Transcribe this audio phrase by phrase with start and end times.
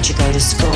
[0.00, 0.70] teacher go to school?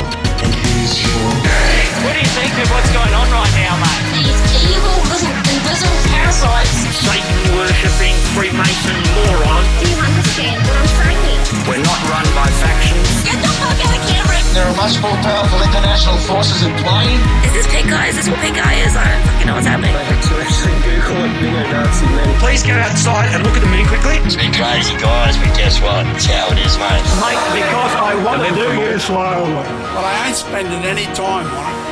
[2.05, 4.21] What do you think of what's going on right now, mate?
[4.21, 6.85] These evil little invisible parasites.
[6.93, 9.65] Satan worshipping Freemason moron.
[9.81, 11.41] Do you understand what I'm saying?
[11.67, 13.24] We're not run by factions.
[14.55, 17.11] There are much more powerful international forces in play.
[17.43, 18.07] Is this pink guy?
[18.07, 18.95] Is this what pink guy is?
[18.95, 19.91] I don't fucking know what's happening.
[22.39, 24.15] Please go outside and look at the moon quickly.
[24.23, 26.07] It's been crazy, guys, but guess what?
[26.15, 27.03] It's how it is, mate.
[27.19, 29.51] Mate, because I want to do you slowly.
[29.91, 31.84] But I ain't spending any time on it.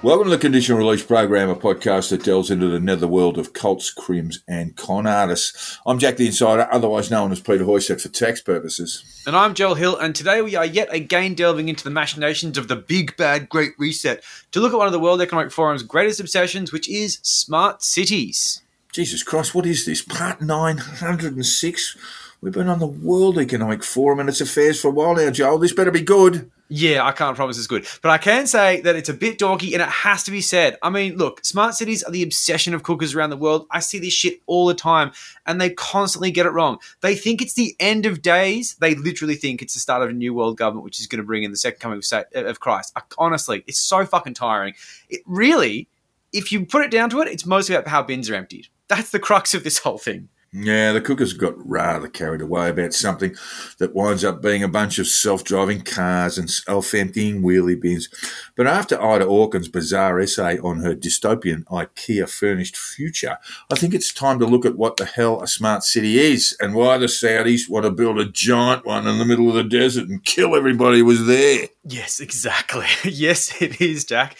[0.00, 3.90] Welcome to the Conditional Release Program, a podcast that delves into the netherworld of cults,
[3.90, 5.76] crims, and con artists.
[5.84, 9.24] I'm Jack the Insider, otherwise known as Peter Hoysted for tax purposes.
[9.26, 12.68] And I'm Joel Hill, and today we are yet again delving into the machinations of
[12.68, 16.20] the big bad Great Reset to look at one of the World Economic Forum's greatest
[16.20, 18.62] obsessions, which is smart cities.
[18.92, 20.00] Jesus Christ, what is this?
[20.00, 21.96] Part 906?
[22.40, 25.58] We've been on the World Economic Forum and its affairs for a while now, Joel.
[25.58, 26.52] This better be good.
[26.70, 29.72] Yeah, I can't promise it's good, but I can say that it's a bit dorky
[29.72, 30.76] and it has to be said.
[30.82, 33.66] I mean, look, smart cities are the obsession of cookers around the world.
[33.70, 35.12] I see this shit all the time
[35.46, 36.76] and they constantly get it wrong.
[37.00, 38.76] They think it's the end of days.
[38.80, 41.26] They literally think it's the start of a new world government, which is going to
[41.26, 42.02] bring in the second coming
[42.34, 42.92] of, Christ.
[42.94, 44.74] I, honestly, it's so fucking tiring.
[45.08, 45.88] It really,
[46.34, 48.68] if you put it down to it, it's mostly about how bins are emptied.
[48.88, 50.28] That's the crux of this whole thing.
[50.50, 53.34] Yeah, the cookers got rather carried away about something
[53.76, 58.08] that winds up being a bunch of self driving cars and self emptying wheelie bins.
[58.56, 63.36] But after Ida Auken's bizarre essay on her dystopian IKEA furnished future,
[63.70, 66.74] I think it's time to look at what the hell a smart city is and
[66.74, 70.08] why the Saudis want to build a giant one in the middle of the desert
[70.08, 71.68] and kill everybody who was there.
[71.84, 72.86] Yes, exactly.
[73.04, 74.36] yes, it is, Jack.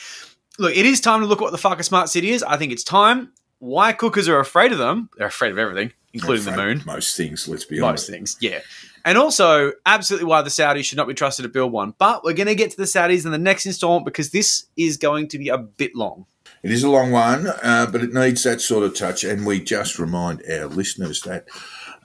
[0.59, 2.43] Look, it is time to look at what the fuck a smart city is.
[2.43, 3.33] I think it's time.
[3.59, 5.11] Why cookers are afraid of them?
[5.17, 6.83] They're afraid of everything, including the moon.
[6.87, 8.09] Most things, let's be honest.
[8.09, 8.61] Most things, yeah.
[9.05, 11.95] And also, absolutely why the Saudis should not be trusted to build one.
[11.99, 14.97] But we're going to get to the Saudis in the next installment because this is
[14.97, 16.27] going to be a bit long.
[16.63, 19.25] It is a long one, uh, but it needs that sort of touch.
[19.25, 21.47] And we just remind our listeners that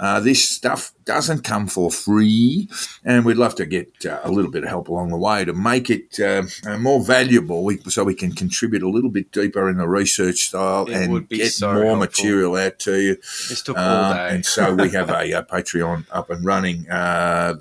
[0.04, 2.68] uh, this stuff doesn't come for free,
[3.06, 5.54] and we'd love to get uh, a little bit of help along the way to
[5.54, 9.70] make it uh, uh, more valuable, we, so we can contribute a little bit deeper
[9.70, 12.00] in the research style It and get so more helpful.
[12.08, 13.16] material out to you.
[13.50, 14.30] This took all Uh, day.
[14.36, 16.90] and so we have a, uh Patreon up and running.
[16.90, 17.56] Uh,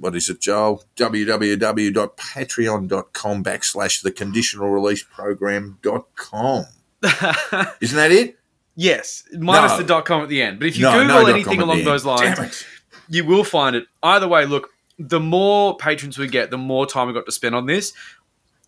[0.00, 0.84] what is it, Joel?
[0.96, 6.64] www.patreon.com backslash the conditional release program.com.
[7.80, 8.38] Isn't that it?
[8.76, 9.78] Yes, minus No.
[9.78, 10.60] the dot com at the end.
[10.60, 12.64] But if you No, Google no anything along those lines,
[13.08, 13.86] you will find it.
[14.02, 17.54] Either way, look, the more patrons we get, the more time we got to spend
[17.54, 17.92] on this.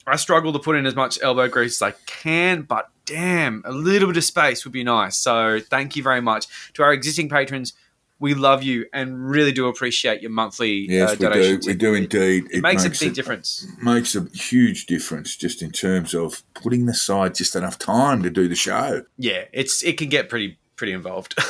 [0.06, 3.72] I struggle to put in as much elbow grease as I can, but damn, a
[3.72, 5.18] little bit of space would be nice.
[5.18, 7.74] So thank you very much to our existing patrons.
[8.20, 11.60] We love you and really do appreciate your monthly Yes, uh, we do.
[11.66, 12.46] We do indeed.
[12.50, 13.66] It, makes, a big difference.
[13.80, 18.48] Makes a huge difference just in terms of putting aside just enough time to do
[18.48, 19.04] the show.
[19.18, 21.34] Yeah, it's it can get pretty pretty involved.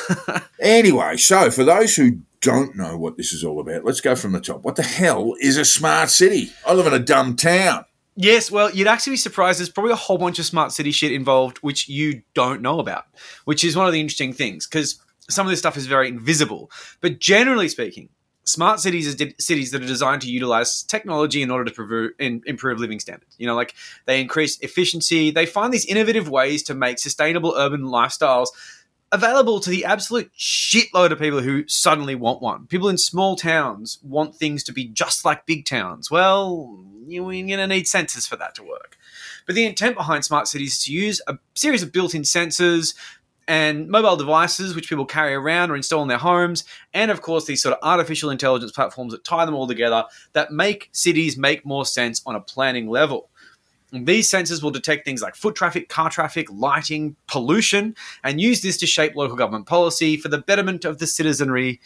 [0.61, 4.33] Anyway, so for those who don't know what this is all about, let's go from
[4.33, 4.65] the top.
[4.65, 6.51] What the hell is a smart city?
[6.67, 7.85] I live in a dumb town.
[8.17, 9.61] Yes, well, you'd actually be surprised.
[9.61, 13.05] There's probably a whole bunch of smart city shit involved which you don't know about,
[13.45, 16.71] which is one of the interesting things because some of this stuff is very invisible.
[17.01, 18.09] But generally speaking,
[18.45, 22.43] smart cities is di- cities that are designed to utilize technology in order to in,
[22.47, 23.35] improve living standards.
[23.39, 23.75] You know, like
[24.07, 28.49] they increase efficiency, they find these innovative ways to make sustainable urban lifestyles
[29.11, 32.67] available to the absolute shitload of people who suddenly want one.
[32.67, 36.11] People in small towns want things to be just like big towns.
[36.11, 38.99] Well, you're going to need sensors for that to work.
[39.47, 42.95] But the intent behind smart cities is to use a series of built in sensors
[43.49, 47.47] and mobile devices which people carry around or install in their homes, and of course,
[47.47, 50.05] these sort of artificial intelligence platforms that tie them all together
[50.35, 53.31] that make cities make more sense on a planning level.
[53.91, 58.61] And These sensors will detect things like foot traffic, car traffic, lighting, pollution, and use
[58.61, 61.81] this to shape local government policy for the betterment of the citizenry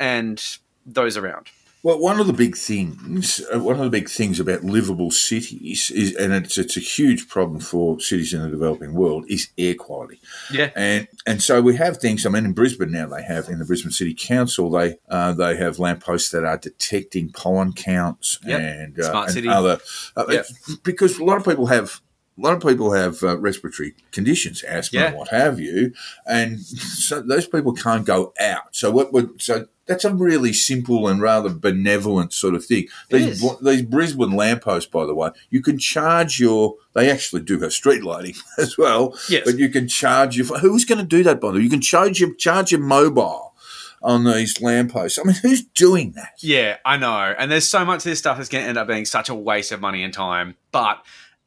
[0.00, 1.48] and those around.
[1.82, 5.90] Well, one of the big things, uh, one of the big things about livable cities
[5.94, 9.74] is, and it's it's a huge problem for cities in the developing world, is air
[9.74, 10.20] quality.
[10.52, 10.70] Yeah.
[10.74, 12.26] And and so we have things.
[12.26, 15.56] I mean, in Brisbane now they have in the Brisbane City Council they uh, they
[15.56, 18.60] have lampposts that are detecting pollen counts Yep.
[18.60, 19.78] and, uh, Smart and other
[20.16, 20.46] uh, Yep.
[20.82, 22.00] because a lot of people have.
[22.38, 25.14] A lot of people have uh, respiratory conditions, asthma, Yeah.
[25.14, 25.94] what have you,
[26.26, 26.60] and
[27.06, 28.76] so those people can't go out.
[28.76, 32.88] So what would so that's a really simple and rather benevolent sort of thing.
[33.10, 33.58] These is.
[33.62, 36.74] these Brisbane lampposts, by the way, you can charge your.
[36.94, 39.42] They actually do have street lighting as well, Yes.
[39.44, 40.46] but you can charge your.
[40.58, 41.40] Who's going to do that?
[41.40, 43.54] By the way, you can charge your charge your mobile
[44.02, 45.18] on these lampposts.
[45.18, 46.32] I mean, who's doing that?
[46.38, 47.34] Yeah, I know.
[47.38, 49.34] And there's so much of this stuff that's going to end up being such a
[49.34, 50.54] waste of money and time.
[50.70, 51.02] But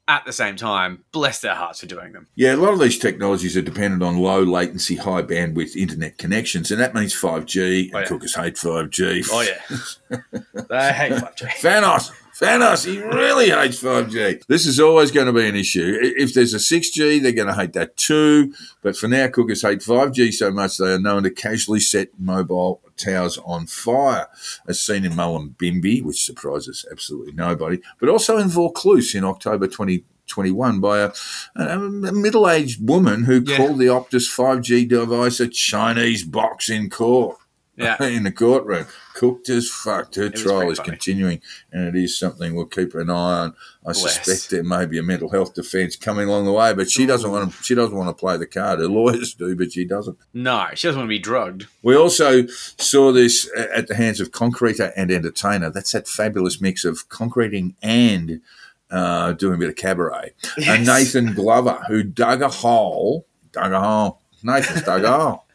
[0.09, 2.27] at the same time, bless their hearts for doing them.
[2.35, 6.71] Yeah, a lot of these technologies are dependent on low latency, high bandwidth internet connections,
[6.71, 7.85] and that means 5G.
[7.85, 8.05] And Oh, yeah.
[8.05, 9.27] cookers hate 5G.
[9.31, 10.19] Oh, yeah.
[10.69, 11.47] they hate 5G.
[11.61, 12.11] Thanos,
[12.41, 14.45] Thanos, he really hates 5G.
[14.47, 15.97] This is always going to be an issue.
[16.01, 18.53] If there's a 6G, they're going to hate that too.
[18.81, 22.81] But for now, cookers hate 5G so much they are known to casually set mobile
[22.99, 24.27] towers on fire,
[24.67, 30.79] as seen in Mullumbimby, which surprises absolutely nobody, but also in Vaucluse in October 2021
[30.79, 31.11] by a,
[31.55, 33.57] a, a middle-aged woman who Yeah.
[33.57, 37.37] called the Optus 5G device a Chinese box in court.
[37.79, 38.01] Yeah.
[38.03, 38.85] in the courtroom.
[39.13, 40.15] Cooked as fucked.
[40.15, 41.41] Her was trial is continuing,
[41.71, 43.55] and it is something we'll keep an eye on.
[43.85, 44.23] I Bless.
[44.23, 47.29] suspect there may be a mental health defence coming along the way, but she doesn't
[47.29, 47.63] want to.
[47.63, 48.79] She doesn't want to play the card.
[48.79, 50.17] Her lawyers do, but she doesn't.
[50.33, 51.67] No, she doesn't want to be drugged.
[51.81, 55.69] We also saw this at the hands of concreter and entertainer.
[55.69, 58.41] That's that fabulous mix of concreting and
[58.91, 60.33] uh, doing a bit of cabaret.
[60.57, 60.67] Yes.
[60.67, 64.21] And Nathan Glover, who dug a hole, dug a hole.
[64.43, 65.45] Nathan's dug a hole.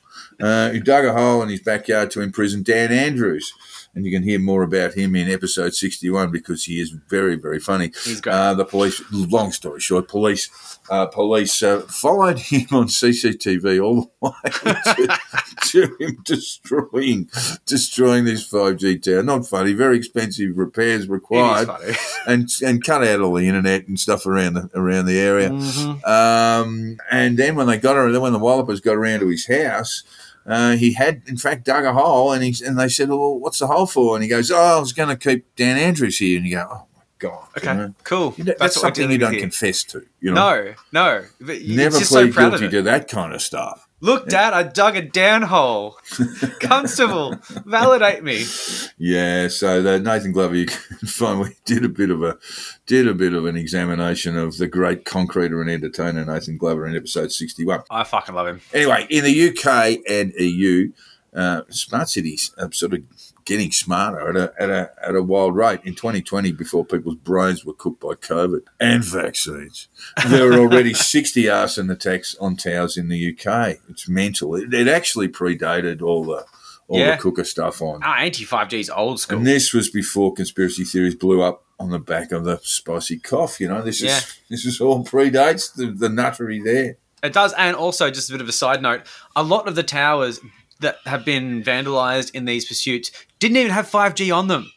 [0.41, 3.53] Uh, who dug a hole in his backyard to imprison Dan Andrews.
[3.95, 7.61] And you can hear more about him in episode 61 because he is very, very
[7.61, 7.93] funny.
[8.05, 8.33] He's great.
[8.33, 10.51] Uh, the police, long story short, police
[10.91, 15.15] uh, police uh, followed him on CCTV all the way
[15.71, 17.29] to, to him destroying
[17.67, 19.23] destroying this 5G tower.
[19.23, 21.71] Not funny, very expensive repairs required,
[22.27, 25.51] and and cut out all the internet and stuff around the around the area.
[25.51, 26.05] Mm-hmm.
[26.05, 29.47] Um, and then when they got her, then when the Wallopers got around to his
[29.47, 30.03] house.
[30.47, 33.59] Uh, he had, in fact, dug a hole, and he and they said, "Well, what's
[33.59, 36.37] the hole for?" And he goes, "Oh, I was going to keep Dan Andrews here."
[36.37, 37.95] And you go, "Oh my god!" you Okay, know?
[38.05, 38.35] cool.
[38.37, 40.05] You know, that's, what something you don't confess to.
[40.21, 41.25] You know, No, no.
[41.41, 43.84] But never so plead of guilty to that kind of stuff.
[44.01, 45.97] Look, Dad, I dug a down hole.
[46.61, 48.45] Constable, validate me.
[48.99, 52.39] Yeah, so the Nathan Glover, you can we did a bit of a
[52.87, 56.97] did a bit of an examination of the great concreter and entertainer Nathan Glover in
[56.97, 57.83] episode sixty one.
[57.91, 58.61] I fucking love him.
[58.73, 60.93] Anyway, in the UK and EU,
[61.35, 63.03] uh, smart cities are sort of
[63.45, 65.81] getting smarter at a, at a at a wild rate.
[65.85, 69.89] In 2020, before people's brains were cooked by COVID and vaccines,
[70.29, 73.79] there were already 60 arson attacks on towers in the UK.
[73.89, 74.55] It's mental.
[74.55, 76.45] It, it actually predated all the
[76.87, 77.17] all Yeah.
[77.17, 78.01] the cooker stuff on.
[78.03, 79.39] Ah, anti 5G is old school.
[79.39, 83.59] And this was before conspiracy theories blew up on the back of the spicy cough.
[83.61, 86.99] You know, this is this is all predates the, the nuttery there.
[87.23, 89.01] It does, and also just a bit of a side note:
[89.35, 90.41] a lot of the towers
[90.85, 93.11] that have been vandalized in these pursuits
[93.41, 94.71] didn't even have 5G on them.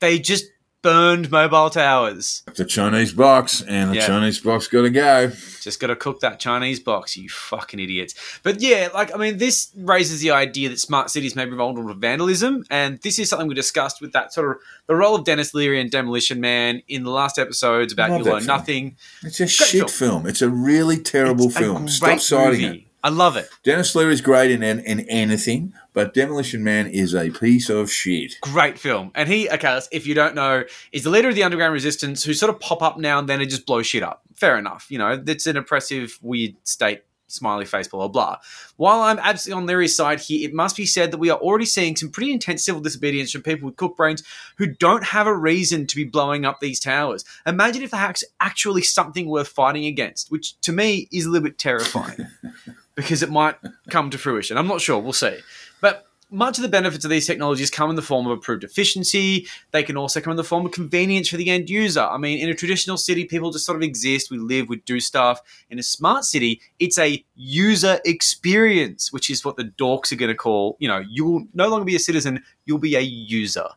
[0.00, 0.44] They just
[0.82, 2.42] burned mobile towers.
[2.56, 4.06] The Chinese box and the Yeah.
[4.06, 5.32] Chinese box got to go.
[5.62, 8.14] Just got to cook that Chinese box, you fucking idiots.
[8.42, 11.94] But yeah, like, I mean, this raises the idea that smart cities may be vulnerable
[11.94, 12.64] to vandalism.
[12.68, 14.56] And this is something we discussed with that sort of
[14.86, 18.32] the role of Denis Leary and Demolition Man in the last episodes about Love You
[18.34, 18.44] Learn.
[18.44, 18.96] Nothing.
[19.22, 20.10] It's a Great shit film.
[20.22, 20.26] film.
[20.26, 21.88] It's a really terrible It's film.
[21.88, 22.78] Stop citing movie.
[22.80, 22.84] it.
[23.04, 23.50] I love it.
[23.62, 28.36] Denis Leary's great in, in anything, but Demolition Man is a piece of shit.
[28.40, 29.10] Great film.
[29.14, 32.32] And he, okay, if you don't know, is the leader of the underground resistance who
[32.32, 34.22] sort of pop up now and then and just blow shit up.
[34.34, 34.86] Fair enough.
[34.88, 38.38] You know, it's an oppressive, weird state, smiley face, blah, blah, blah.
[38.76, 41.66] While I'm absolutely on Leary's side here, it must be said that we are already
[41.66, 44.22] seeing some pretty intense civil disobedience from people with cook brains
[44.56, 47.26] who don't have a reason to be blowing up these towers.
[47.46, 51.58] Imagine if that's actually something worth fighting against, which to me is a little bit
[51.58, 52.28] terrifying
[52.94, 53.56] because it might
[53.90, 54.56] come to fruition.
[54.56, 54.98] I'm not sure.
[54.98, 55.38] We'll see.
[55.80, 59.46] But much of the benefits of these technologies come in the form of improved efficiency.
[59.70, 62.00] They can also come in the form of convenience for the end user.
[62.00, 64.30] I mean, in a traditional city, people just sort of exist.
[64.30, 65.40] We live, we do stuff.
[65.70, 70.30] In a smart city, it's a user experience, which is what the dorks are going
[70.30, 73.68] to call, you know, you will no longer be a citizen, you'll be a user.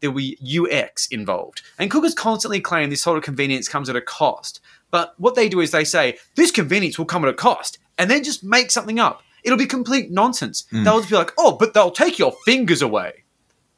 [0.00, 1.62] There'll be UX involved.
[1.78, 4.60] And cookers constantly claim this sort of convenience comes at a cost.
[4.90, 8.10] But what they do is they say, this convenience will come at a cost, and
[8.10, 9.22] then just make something up.
[9.44, 10.66] It'll be complete nonsense.
[10.70, 13.24] They'll just be like, oh, but they'll take your fingers away.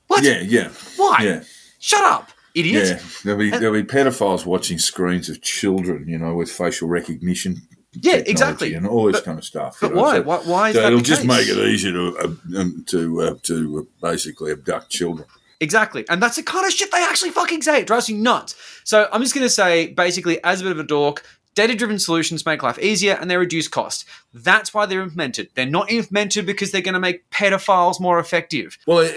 [0.09, 0.23] What?
[0.23, 0.69] Yeah, yeah.
[0.97, 1.19] Why?
[1.23, 1.45] Yeah.
[1.79, 2.87] Shut up, idiot.
[2.87, 7.63] Yeah, there'll be there'll be pedophiles watching screens of children, you know, with facial recognition.
[7.93, 8.75] Yeah, exactly.
[8.75, 9.79] and all this But- kind of stuff.
[9.81, 10.17] But know, why?
[10.17, 10.37] so- why?
[10.39, 13.79] Why is so that it'll just make it easier to uh, um, to uh, to
[13.79, 15.27] uh, basically abduct children.
[15.61, 16.05] Exactly.
[16.09, 17.81] And that's the kind of shit they actually fucking say.
[17.81, 18.55] It drives you nuts.
[18.85, 21.99] So I'm just going to say, basically, as a bit of a dork, data driven
[21.99, 24.05] solutions make life easier and they reduce cost.
[24.33, 25.51] That's why they're implemented.
[25.55, 28.79] They're not implemented because they're going to make pedophiles more effective.
[28.87, 29.11] Well,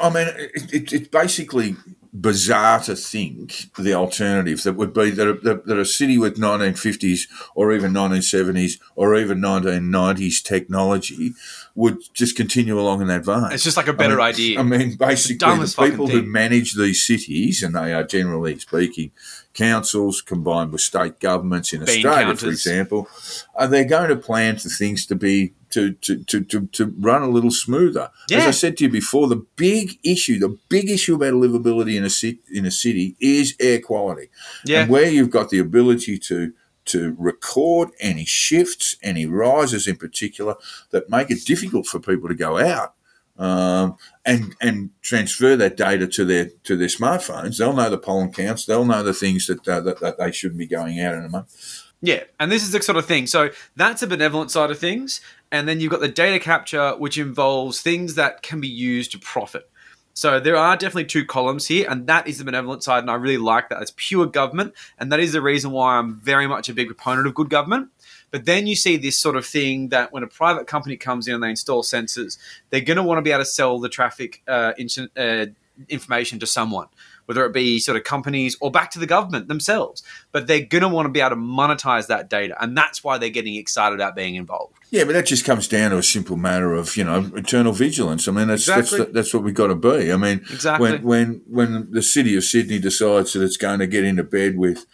[0.00, 1.76] I mean, it, it, it's basically
[2.12, 5.32] bizarre to think the alternative that would be that a,
[5.64, 7.22] that a city with 1950s
[7.54, 11.32] or even 1970s or even 1990s technology
[11.74, 13.48] would just continue along in that vein.
[13.50, 14.60] It's just like a better I mean, idea.
[14.60, 19.12] I mean, basically, the, people who manage these cities, and they are generally speaking
[19.54, 24.16] councils combined with state governments in Bean Australia, for example, uh, are they going to
[24.16, 28.10] plan for things to be to to, to, to, to run a little smoother?
[28.30, 32.04] As I said to you before, the big issue, the big issue about livability in
[32.04, 34.28] a city in a city is air quality.
[34.64, 34.82] Yeah.
[34.82, 36.52] And where you've got the ability to
[36.84, 40.56] to record any shifts, any rises in particular
[40.90, 42.94] that make it difficult for people to go out
[43.38, 47.58] um, and and transfer that data to their to their smartphones.
[47.58, 48.66] They'll know the pollen counts.
[48.66, 51.28] They'll know the things that uh, that, that they shouldn't be going out in a
[51.28, 51.81] month.
[52.04, 53.28] Yeah, and this is the sort of thing.
[53.28, 55.20] So that's a benevolent side of things,
[55.52, 59.20] and then you've got the data capture, which involves things that can be used to
[59.20, 59.70] profit.
[60.14, 63.14] So there are definitely two columns here, and that is the benevolent side, and I
[63.14, 63.80] really like that.
[63.80, 67.28] It's pure government, and that is the reason why I'm very much a big proponent
[67.28, 67.90] of good government.
[68.32, 71.34] But then you see this sort of thing that when a private company comes in
[71.34, 72.36] and they install sensors,
[72.70, 74.72] they're going to want to be able to sell the traffic uh,
[75.16, 75.46] uh,
[75.88, 76.88] information to someone,
[77.32, 80.02] whether it be sort of companies or back to the government themselves.
[80.32, 83.18] But they're going to want to be able to monetize that data, and that's why
[83.18, 84.74] they're getting excited about being involved.
[84.90, 88.28] Yeah, but that just comes down to a simple matter of you know eternal vigilance.
[88.28, 88.98] I mean, that's Exactly.
[88.98, 90.12] that's that's what we've got to be.
[90.12, 90.98] I mean, Exactly.
[90.98, 94.58] when when when the city of Sydney decides that it's going to get into bed
[94.58, 94.84] with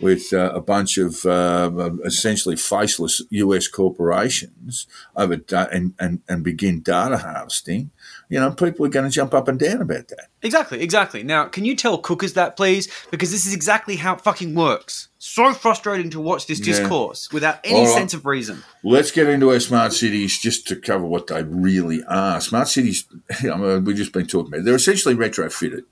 [0.00, 4.86] with uh, a bunch of uh, essentially faceless US corporations
[5.16, 7.90] over da- and, and and begin data harvesting,
[8.28, 10.28] you know, people are going to jump up and down about that.
[10.42, 11.22] Exactly, exactly.
[11.22, 12.88] Now, can you tell cookers that, please?
[13.10, 15.08] Because this is exactly how it fucking works.
[15.18, 16.66] So frustrating to watch this Yeah.
[16.66, 17.88] discourse without any right.
[17.88, 18.62] sense of reason.
[18.84, 22.40] Let's get into our smart cities just to cover what they really are.
[22.40, 23.04] Smart cities,
[23.42, 24.64] I mean, we've just been talking about.
[24.64, 25.82] They're essentially retrofitted.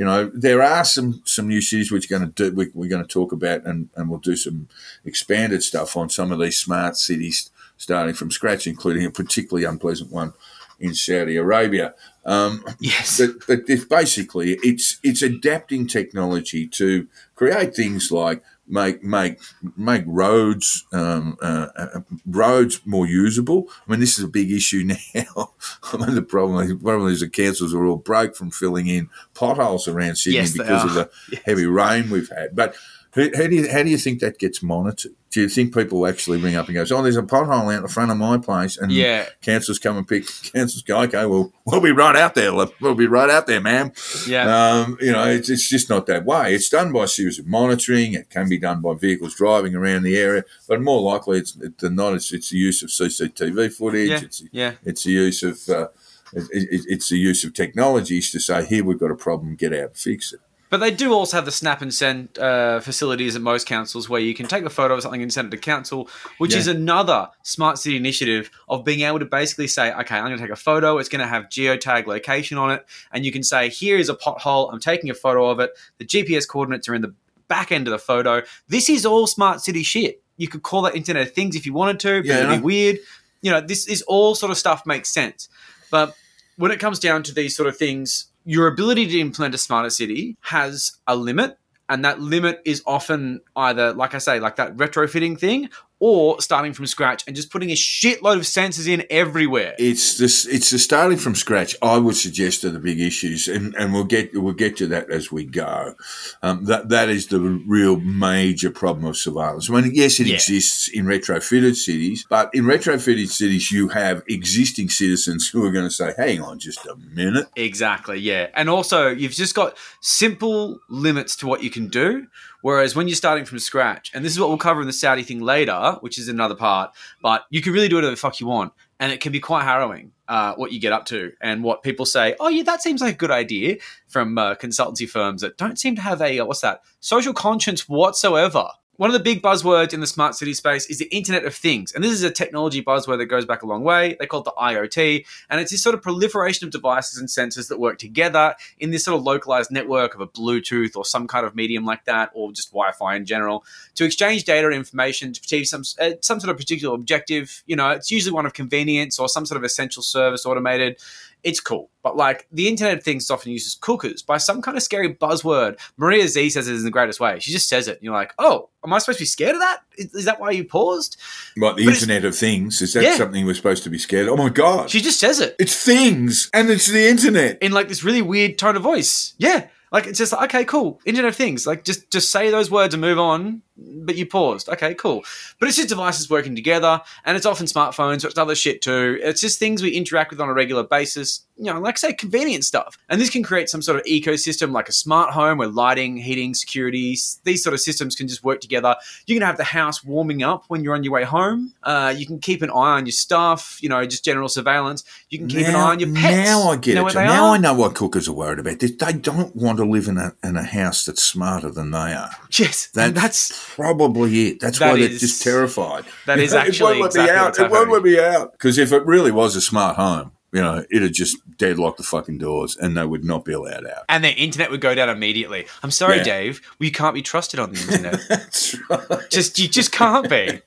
[0.00, 2.56] You know, there are some some new cities which are going to do.
[2.56, 4.66] We, we're going to talk about, and, and we'll do some
[5.04, 10.10] expanded stuff on some of these smart cities starting from scratch, including a particularly unpleasant
[10.10, 10.32] one
[10.78, 11.92] in Saudi Arabia.
[12.24, 13.20] Um, Yes.
[13.20, 19.38] but, but basically it's it's adapting technology to create things like make make
[19.76, 23.68] make roads um, uh, uh, roads more usable.
[23.86, 24.84] I mean, this is a big issue
[25.14, 25.50] now.
[25.92, 29.08] I mean, the problem the problem is the councils are all broke from filling in
[29.34, 32.54] potholes around Sydney Yes, because of the heavy rain we've had.
[32.54, 32.74] But
[33.14, 35.12] how, how do you how do you think that gets monitored?
[35.32, 37.88] Do you think people actually ring up and go, "Oh, there's a pothole out the
[37.88, 39.26] front of my place," and Yeah.
[39.42, 42.52] councils come and pick councils go, "Okay, well, we'll be right out there.
[42.80, 43.92] We'll be right out there, ma'am."
[44.26, 44.46] Yeah.
[44.82, 46.54] Um, you know, it's, it's just not that way.
[46.54, 48.14] It's done by a series of monitoring.
[48.14, 51.94] It can be done by vehicles driving around the area, but more likely it's than
[51.96, 54.08] not, it's, it's the use of CCTV footage.
[54.10, 54.72] Yeah, It's, yeah.
[54.84, 55.88] it's the use of uh,
[56.32, 59.56] it, it, it's the use of technologies to say, "Here, we've got a problem.
[59.56, 60.40] Get out and fix it."
[60.70, 64.20] But they do also have the snap and send uh, facilities at most councils where
[64.20, 66.08] you can take a photo of something and send it to council,
[66.38, 66.58] which Yeah.
[66.60, 70.42] is another smart city initiative of being able to basically say, okay, I'm going to
[70.42, 70.98] take a photo.
[70.98, 74.14] It's going to have geotag location on it, and you can say, here is a
[74.14, 74.72] pothole.
[74.72, 75.70] I'm taking a photo of it.
[75.98, 77.12] The GPS coordinates are in the
[77.48, 78.42] back end of the photo.
[78.68, 80.22] This is all smart city shit.
[80.36, 82.20] You could call that Internet of Things if you wanted to.
[82.20, 82.98] But Yeah, it'd be weird.
[83.42, 85.48] You know, this is all sort of stuff makes sense.
[85.90, 86.14] But
[86.56, 89.90] when it comes down to these sort of things, your ability to implement a smarter
[89.90, 91.56] city has a limit.
[91.88, 95.70] And that limit is often either, like I say, like that retrofitting thing,
[96.02, 99.74] or starting from scratch and just putting a shitload of sensors in everywhere.
[99.78, 100.46] It's this.
[100.46, 101.76] It's the starting from scratch.
[101.82, 105.10] I would suggest are the big issues, and, and we'll get we'll get to that
[105.10, 105.94] as we go.
[106.42, 109.68] Um, that that is the real major problem of surveillance.
[109.70, 110.34] I mean, yes, it Yeah.
[110.34, 115.84] exists in retrofitted cities, but in retrofitted cities, you have existing citizens who are going
[115.86, 118.48] to say, "Hang on, just a minute." Exactly, yeah.
[118.54, 122.26] And also, you've just got simple limits to what you can do.
[122.62, 125.22] Whereas when you're starting from scratch, and this is what we'll cover in the Saudi
[125.22, 128.46] thing later, which is another part, but you can really do whatever the fuck you
[128.46, 128.72] want.
[128.98, 132.04] And it can be quite harrowing uh, what you get up to and what people
[132.04, 133.76] say, oh, yeah, that seems like a good idea
[134.08, 137.88] from uh, consultancy firms that don't seem to have a, uh, what's that, social conscience
[137.88, 138.68] whatsoever.
[139.00, 141.90] One of the big buzzwords in the smart city space is the Internet of Things.
[141.92, 144.14] And this is a technology buzzword that goes back a long way.
[144.20, 145.24] They call it the IoT.
[145.48, 149.06] And it's this sort of proliferation of devices and sensors that work together in this
[149.06, 152.52] sort of localized network of a Bluetooth or some kind of medium like that, or
[152.52, 153.64] just Wi Fi in general,
[153.94, 157.62] to exchange data and information to achieve some, uh, some sort of particular objective.
[157.64, 161.00] You know, it's usually one of convenience or some sort of essential service automated.
[161.42, 161.90] It's cool.
[162.02, 165.78] But like the Internet of Things often uses cookers by some kind of scary buzzword.
[165.96, 167.38] Maria Zeee says it in the greatest way.
[167.40, 167.96] She just says it.
[167.98, 169.80] And you're like, oh, am I supposed to be scared of that?
[169.98, 171.16] Is, is that why you paused?
[171.56, 173.16] What the But Internet of Things is that Yeah.
[173.16, 174.28] something we're supposed to be scared?
[174.28, 174.34] of?
[174.34, 174.90] Oh my god!
[174.90, 177.58] She just says it it's things, and it's the internet.
[177.62, 179.34] in like this really weird tone of voice.
[179.38, 179.66] Yeah.
[179.92, 181.00] Like it's just like, okay, cool.
[181.04, 181.66] Internet of Things.
[181.66, 183.62] Like just just say those words and move on.
[184.02, 184.68] But you paused.
[184.68, 185.24] Okay, cool.
[185.58, 189.18] But it's just devices working together, and it's often smartphones, or it's other shit too.
[189.22, 191.40] It's just things we interact with on a regular basis.
[191.56, 192.96] You know, like say convenient stuff.
[193.10, 196.54] And this can create some sort of ecosystem, like a smart home where lighting, heating,
[196.54, 198.96] security, these sort of systems can just work together.
[199.26, 201.74] You can have the house warming up when you're on your way home.
[201.82, 203.78] Uh, you can keep an eye on your stuff.
[203.82, 205.04] You know, just general surveillance.
[205.28, 206.48] You can keep an eye on your pets.
[206.48, 207.04] Now I get know it.
[207.04, 207.20] where Joe.
[207.20, 207.54] they Now are.
[207.54, 208.78] I know what cookers are worried about.
[208.78, 208.88] They,
[209.20, 212.30] don't want to live in a in a house that's smarter than they are.
[212.52, 214.60] Yes, and that's probably it.
[214.60, 216.04] That's That why they're just terrified.
[216.26, 217.58] that is it won't actually let exactly me out.
[217.58, 218.52] It won't let me out.
[218.52, 222.38] Because if it really was a smart home, you know, it'd just deadlock the fucking
[222.38, 224.04] doors and they would not be allowed out.
[224.08, 225.66] and their internet would go down immediately.
[225.82, 226.24] I'm sorry, Yeah.
[226.24, 226.60] Dave.
[226.78, 228.20] We can't be trusted on the internet.
[228.28, 229.30] That's right.
[229.30, 230.60] just you just can't be.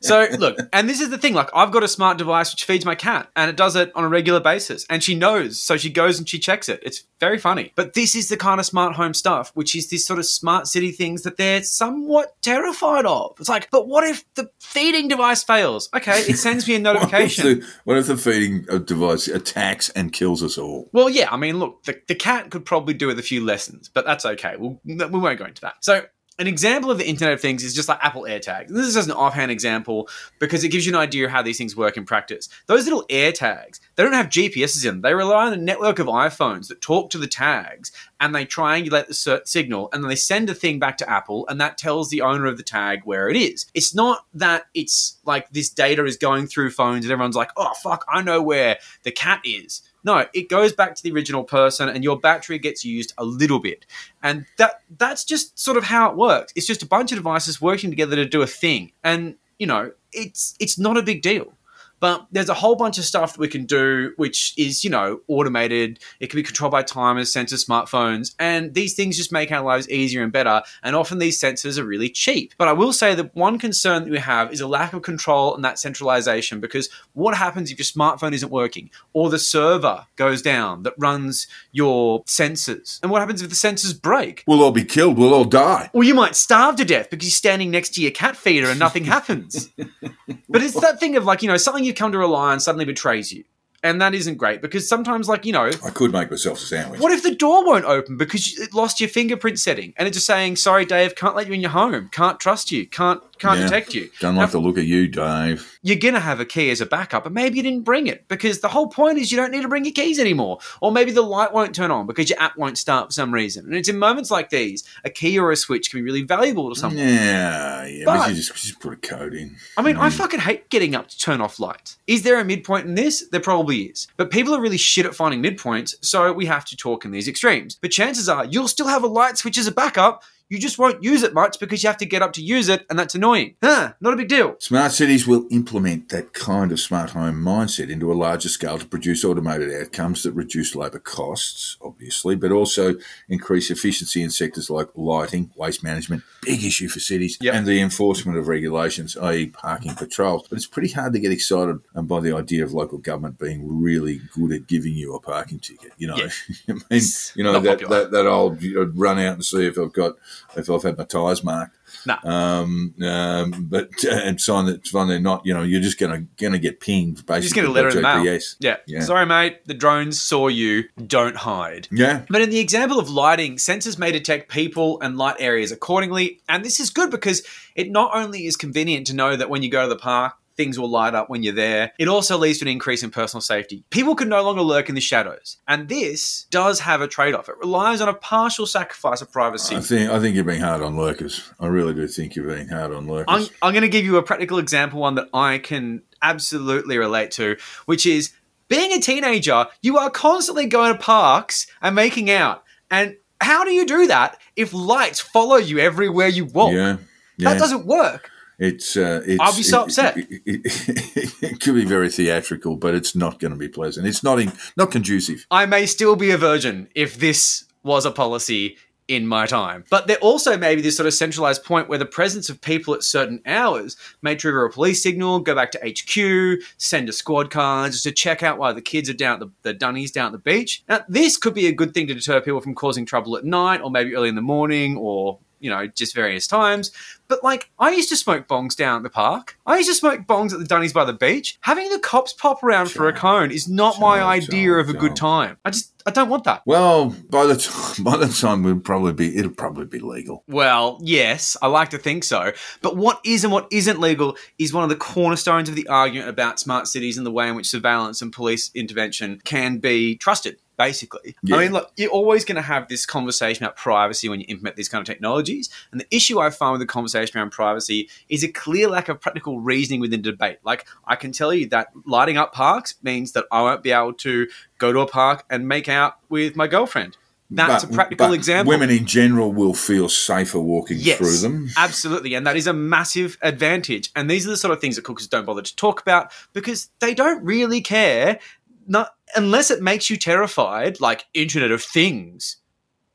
[0.00, 1.32] So look, and this is the thing.
[1.34, 4.02] Like I've got a smart device which feeds my cat, and it does it on
[4.04, 6.80] a regular basis, and she knows, so she goes and she checks it.
[6.82, 7.72] It's very funny.
[7.76, 10.66] But this is the kind of smart home stuff, which is this sort of smart
[10.66, 13.36] city things that they're somewhat terrified of.
[13.38, 15.88] It's like, but what if the feeding device fails?
[15.94, 17.44] Okay, it sends me a What if, notification.
[17.60, 20.90] the, what if the feeding device attacks and kills us all?
[20.92, 23.88] Well, yeah, I mean, look, the, the cat could probably do with a few lessons,
[23.88, 24.56] but that's okay.
[24.58, 25.84] We'll, we won't go into that.
[25.84, 26.02] So,
[26.38, 28.68] an example of the Internet of Things is just like Apple AirTags.
[28.68, 30.08] This is just an offhand example
[30.38, 32.48] because it gives you an idea of how these things work in practice.
[32.66, 35.00] Those little AirTags, they don't have GPSs in them.
[35.02, 39.08] They rely on a network of iPhones that talk to the tags and they triangulate
[39.08, 42.22] the signal and then they send a thing back to Apple and that tells the
[42.22, 43.66] owner of the tag where it is.
[43.74, 47.74] It's not that it's like this data is going through phones and everyone's like, oh,
[47.82, 49.82] fuck, I know where the cat is.
[50.04, 53.60] No, it goes back to the original person and your battery gets used a little
[53.60, 53.86] bit.
[54.22, 56.52] And that that's just sort of how it works.
[56.56, 58.92] It's just a bunch of devices working together to do a thing.
[59.04, 61.54] And, you know, it's it's not a big deal.
[62.02, 65.20] But there's a whole bunch of stuff that we can do, which is, you know,
[65.28, 66.00] automated.
[66.18, 69.88] It can be controlled by timers, sensors, smartphones, and these things just make our lives
[69.88, 70.62] easier and better.
[70.82, 72.54] And often these sensors are really cheap.
[72.58, 75.54] But I will say that one concern that we have is a lack of control
[75.54, 80.42] and that centralization because what happens if your smartphone isn't working or the server goes
[80.42, 82.98] down that runs your sensors?
[83.04, 84.42] And what happens if the sensors break?
[84.48, 85.18] We'll all be killed.
[85.18, 85.88] We'll all die.
[85.92, 88.80] Or you might starve to death because you're standing next to your cat feeder and
[88.80, 89.68] nothing happens.
[90.48, 92.84] but it's that thing of like, you know, something you've come to rely on suddenly
[92.84, 93.44] betrays you.
[93.84, 97.00] And that isn't great because sometimes, like, you know, I could make myself a sandwich.
[97.00, 100.26] what if the door won't open because it lost your fingerprint setting and it's just
[100.26, 103.64] saying, sorry, Dave, can't let you in your home, can't trust you, can't can't Yeah.
[103.66, 104.08] detect you.
[104.20, 105.78] Don't like the look of you, Dave.
[105.82, 108.60] You're gonna have a key as a backup, but maybe you didn't bring it because
[108.60, 110.60] the whole point is you don't need to bring your keys anymore.
[110.80, 113.66] Or maybe the light won't turn on because your app won't start for some reason.
[113.66, 116.72] And it's in moments like these, a key or a switch can be really valuable
[116.72, 116.98] to someone.
[116.98, 118.04] Yeah, yeah.
[118.04, 119.56] But, But- you just, just put a code in.
[119.76, 120.12] I mean, I mm.
[120.12, 121.98] fucking hate getting up to turn off lights.
[122.06, 123.26] Is there a midpoint in this?
[123.30, 124.06] There probably is.
[124.16, 127.26] But people are really shit at finding midpoints, so we have to talk in these
[127.28, 127.76] extremes.
[127.80, 130.22] But chances are you'll still have a light switch as a backup.
[130.52, 132.84] You just won't use it much because you have to get up to use it,
[132.90, 133.54] and that's annoying.
[133.62, 134.56] Huh, not a big deal.
[134.58, 138.84] Smart cities will implement that kind of smart home mindset into a larger scale to
[138.86, 142.96] produce automated outcomes that reduce labour costs, obviously, but also
[143.30, 147.54] increase efficiency in sectors like lighting, waste management, big issue for cities, Yep.
[147.54, 150.46] and the enforcement of regulations, i.e., parking patrols.
[150.50, 153.80] But it's pretty hard to get excited um, by the idea of local government being
[153.82, 155.92] really good at giving you a parking ticket.
[155.96, 156.28] You know, Yeah.
[156.68, 157.02] I mean,
[157.36, 160.16] you know that, that that old you know, run out and see if I've got
[160.56, 161.76] if I've had my tyres marked
[162.06, 162.18] Nah.
[162.24, 165.44] um, um, but uh, and sign that sign they're not.
[165.44, 167.26] You know, you're just gonna gonna get pinged.
[167.26, 168.40] Basically, You're just get a letter in the by mail.
[168.60, 168.76] Yeah.
[168.86, 169.00] Yeah.
[169.00, 169.66] Sorry, mate.
[169.66, 170.84] The drones saw you.
[171.06, 171.88] Don't hide.
[171.90, 176.40] Yeah, But in the example of lighting, sensors may detect people and light areas accordingly.
[176.48, 177.42] And this is good because
[177.74, 180.78] it not only is convenient to know that when you go to the park, things
[180.78, 183.84] will light up when you're there, it also leads to an increase in personal safety.
[183.90, 185.56] People can no longer lurk in the shadows.
[185.66, 187.48] And this does have a trade off.
[187.48, 189.74] It relies on a partial sacrifice of privacy.
[189.74, 191.50] I think I think you're being hard on lurkers.
[191.58, 193.26] I really do think you're being hard on lurkers.
[193.28, 197.32] I'm, I'm going to give you a practical example, one that I can absolutely relate
[197.32, 198.32] to, which is
[198.68, 202.62] being a teenager, you are constantly going to parks and making out.
[202.90, 206.72] And how do you do that if lights follow you everywhere you walk?
[206.72, 206.98] yeah,
[207.36, 207.52] yeah.
[207.52, 208.30] That doesn't work.
[208.62, 210.16] It's, uh, it's I'll be so it- upset.
[210.16, 214.06] It, it- it could be very theatrical, but it's not going to be pleasant.
[214.06, 215.46] It's not in, not conducive.
[215.50, 218.76] I may still be a virgin if this was a policy
[219.08, 219.84] in my time.
[219.90, 222.94] But there also may be this sort of centralized point where the presence of people
[222.94, 227.50] at certain hours may trigger a police signal, go back to HQ, send a squad
[227.50, 230.26] car just to check out why the kids are down at the, the dunnies down
[230.26, 230.84] at the beach.
[230.88, 233.80] Now, this could be a good thing to deter people from causing trouble at night
[233.82, 236.90] or maybe early in the morning or you know, just various times.
[237.28, 239.58] But like, I used to smoke bongs down at the park.
[239.64, 241.56] I used to smoke bongs at the Dunnies by the beach.
[241.62, 244.92] Having the cops pop around for a cone is not my idea sure, of a
[244.92, 245.56] good time.
[245.64, 246.62] I just, I don't want that.
[246.66, 247.72] Well, by the time
[248.04, 250.44] by the time we'll probably be it'll probably be legal.
[250.48, 252.52] Well, yes, I like to think so.
[252.82, 256.28] But what is and what isn't legal is one of the cornerstones of the argument
[256.28, 260.58] about smart cities and the way in which surveillance and police intervention can be trusted.
[260.78, 261.56] Basically, Yeah.
[261.56, 264.76] I mean, look, you're always going to have this conversation about privacy when you implement
[264.76, 265.68] these kind of technologies.
[265.92, 269.20] And the issue I find with the conversation around privacy is a clear lack of
[269.20, 270.58] practical reasoning within the debate.
[270.64, 274.14] Like, I can tell you that lighting up parks means that I won't be able
[274.14, 277.16] to go to a park and make out with my girlfriend.
[277.54, 278.70] That's But- a practical example.
[278.70, 281.68] Women in general will feel safer walking Yes, through them.
[281.76, 284.10] absolutely, and that is a massive advantage.
[284.16, 286.88] And these are the sort of things that cookers don't bother to talk about because
[287.00, 288.38] they don't really care,
[288.86, 292.58] not unless it makes you terrified, like Internet of Things.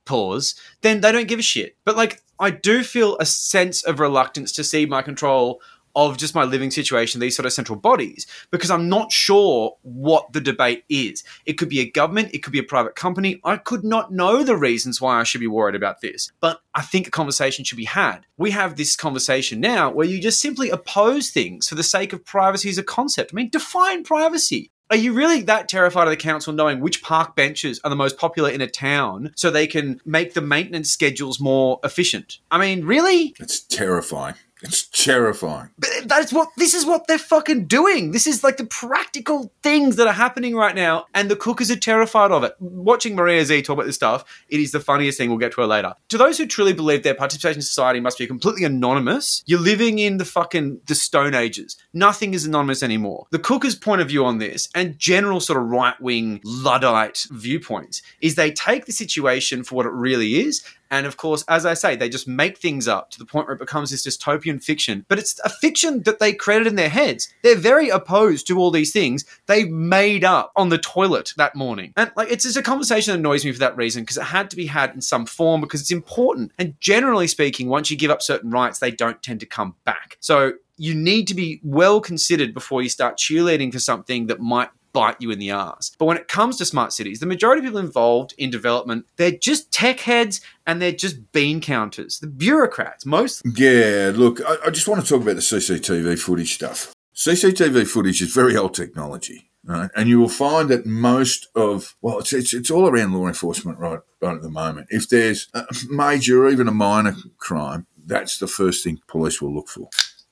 [0.06, 0.56] Pause.
[0.82, 1.76] Then they don't give a shit.
[1.84, 5.62] But like, I do feel a sense of reluctance to see my control
[5.98, 10.32] of just my living situation, these sort of central bodies, because I'm not sure what
[10.32, 11.24] the debate is.
[11.48, 13.42] It could be a government, it could be a private company.
[13.44, 16.32] I could not know the reasons why I should be worried about this.
[16.40, 18.28] But I think a conversation should be had.
[18.38, 22.24] We have this conversation now where you just simply oppose things for the sake of
[22.24, 23.32] privacy as a concept.
[23.34, 24.72] I mean, define privacy.
[24.90, 28.18] Are you really that terrified of the council knowing which park benches are the most
[28.18, 32.40] popular in a town so they can make the maintenance schedules more efficient?
[32.50, 33.36] I mean, really?
[33.38, 34.36] It's terrifying.
[34.64, 35.70] It's terrifying.
[35.78, 38.12] But that's what this is what they're fucking doing.
[38.12, 41.76] This is like the practical things that are happening right now, and the cookers are
[41.76, 42.56] terrified of it.
[42.60, 45.30] Watching Maria Zeee talk about this stuff, it is the funniest thing.
[45.30, 45.94] We'll get to her later.
[46.10, 50.00] To those who truly believe their participation in society must be completely anonymous, you're living
[50.00, 51.78] in the fucking the Stone Ages.
[51.94, 53.28] Nothing is anonymous anymore.
[53.30, 58.02] The cookers' point of view on this, and general sort of right wing luddite viewpoints,
[58.22, 61.74] is they take the situation for what it really is and of course, as I
[61.74, 65.06] say, they just make things up to the point where it becomes this dystopian fiction.
[65.08, 67.34] But it's a fiction that they created in their heads.
[67.44, 71.94] They're very opposed to all these things they made up on the toilet that morning.
[71.96, 74.50] And like it's just a conversation that annoys me for that reason, because it had
[74.50, 76.52] to be had in some form because it's important.
[76.58, 80.18] And generally speaking, once you give up certain rights, they don't tend to come back.
[80.20, 84.70] So you need to be well considered before you start cheerleading for something that might
[84.98, 85.92] bite you in the ass.
[86.00, 89.30] But when it comes to smart cities, the majority of people involved in development, they're
[89.30, 92.18] just tech heads and they're just bean counters.
[92.20, 96.56] The bureaucrats, most Yeah, look, I, I just want to talk about the CCTV footage
[96.56, 96.96] stuff.
[97.16, 99.92] CCTV footage is very old technology, right?
[99.96, 103.78] And you will find that most of, well, it's, it's, it's all around law enforcement
[103.78, 104.88] right, right at the moment.
[104.90, 109.54] If there's a major or even a minor crime, that's the first thing police will
[109.54, 109.90] look for.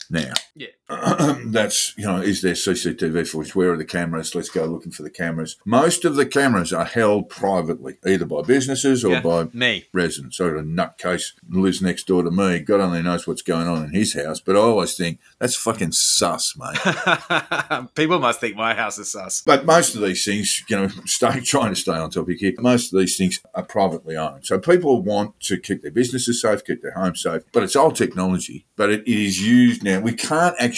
[0.09, 0.67] Now, Yeah.
[1.45, 3.55] that's, you know, is there CCTV footage?
[3.55, 4.35] Where are the cameras?
[4.35, 5.57] Let's go looking for the cameras.
[5.65, 9.21] Most of the cameras are held privately, either by businesses or Yeah.
[9.21, 9.85] by me.
[9.93, 12.59] resident, sort of a nutcase lives next door to me.
[12.59, 15.93] God only knows what's going on in his house, but I always think that's fucking
[15.93, 16.77] sus, mate.
[17.95, 19.41] People must think my house is sus.
[19.45, 22.53] but most of these things, you know, stay trying to stay on topic here.
[22.59, 26.63] Most of these things are privately owned, so people want to keep their businesses safe,
[26.63, 27.41] keep their homes safe.
[27.51, 29.99] But it's old technology, but it, it is used now.
[29.99, 30.74] We can't actually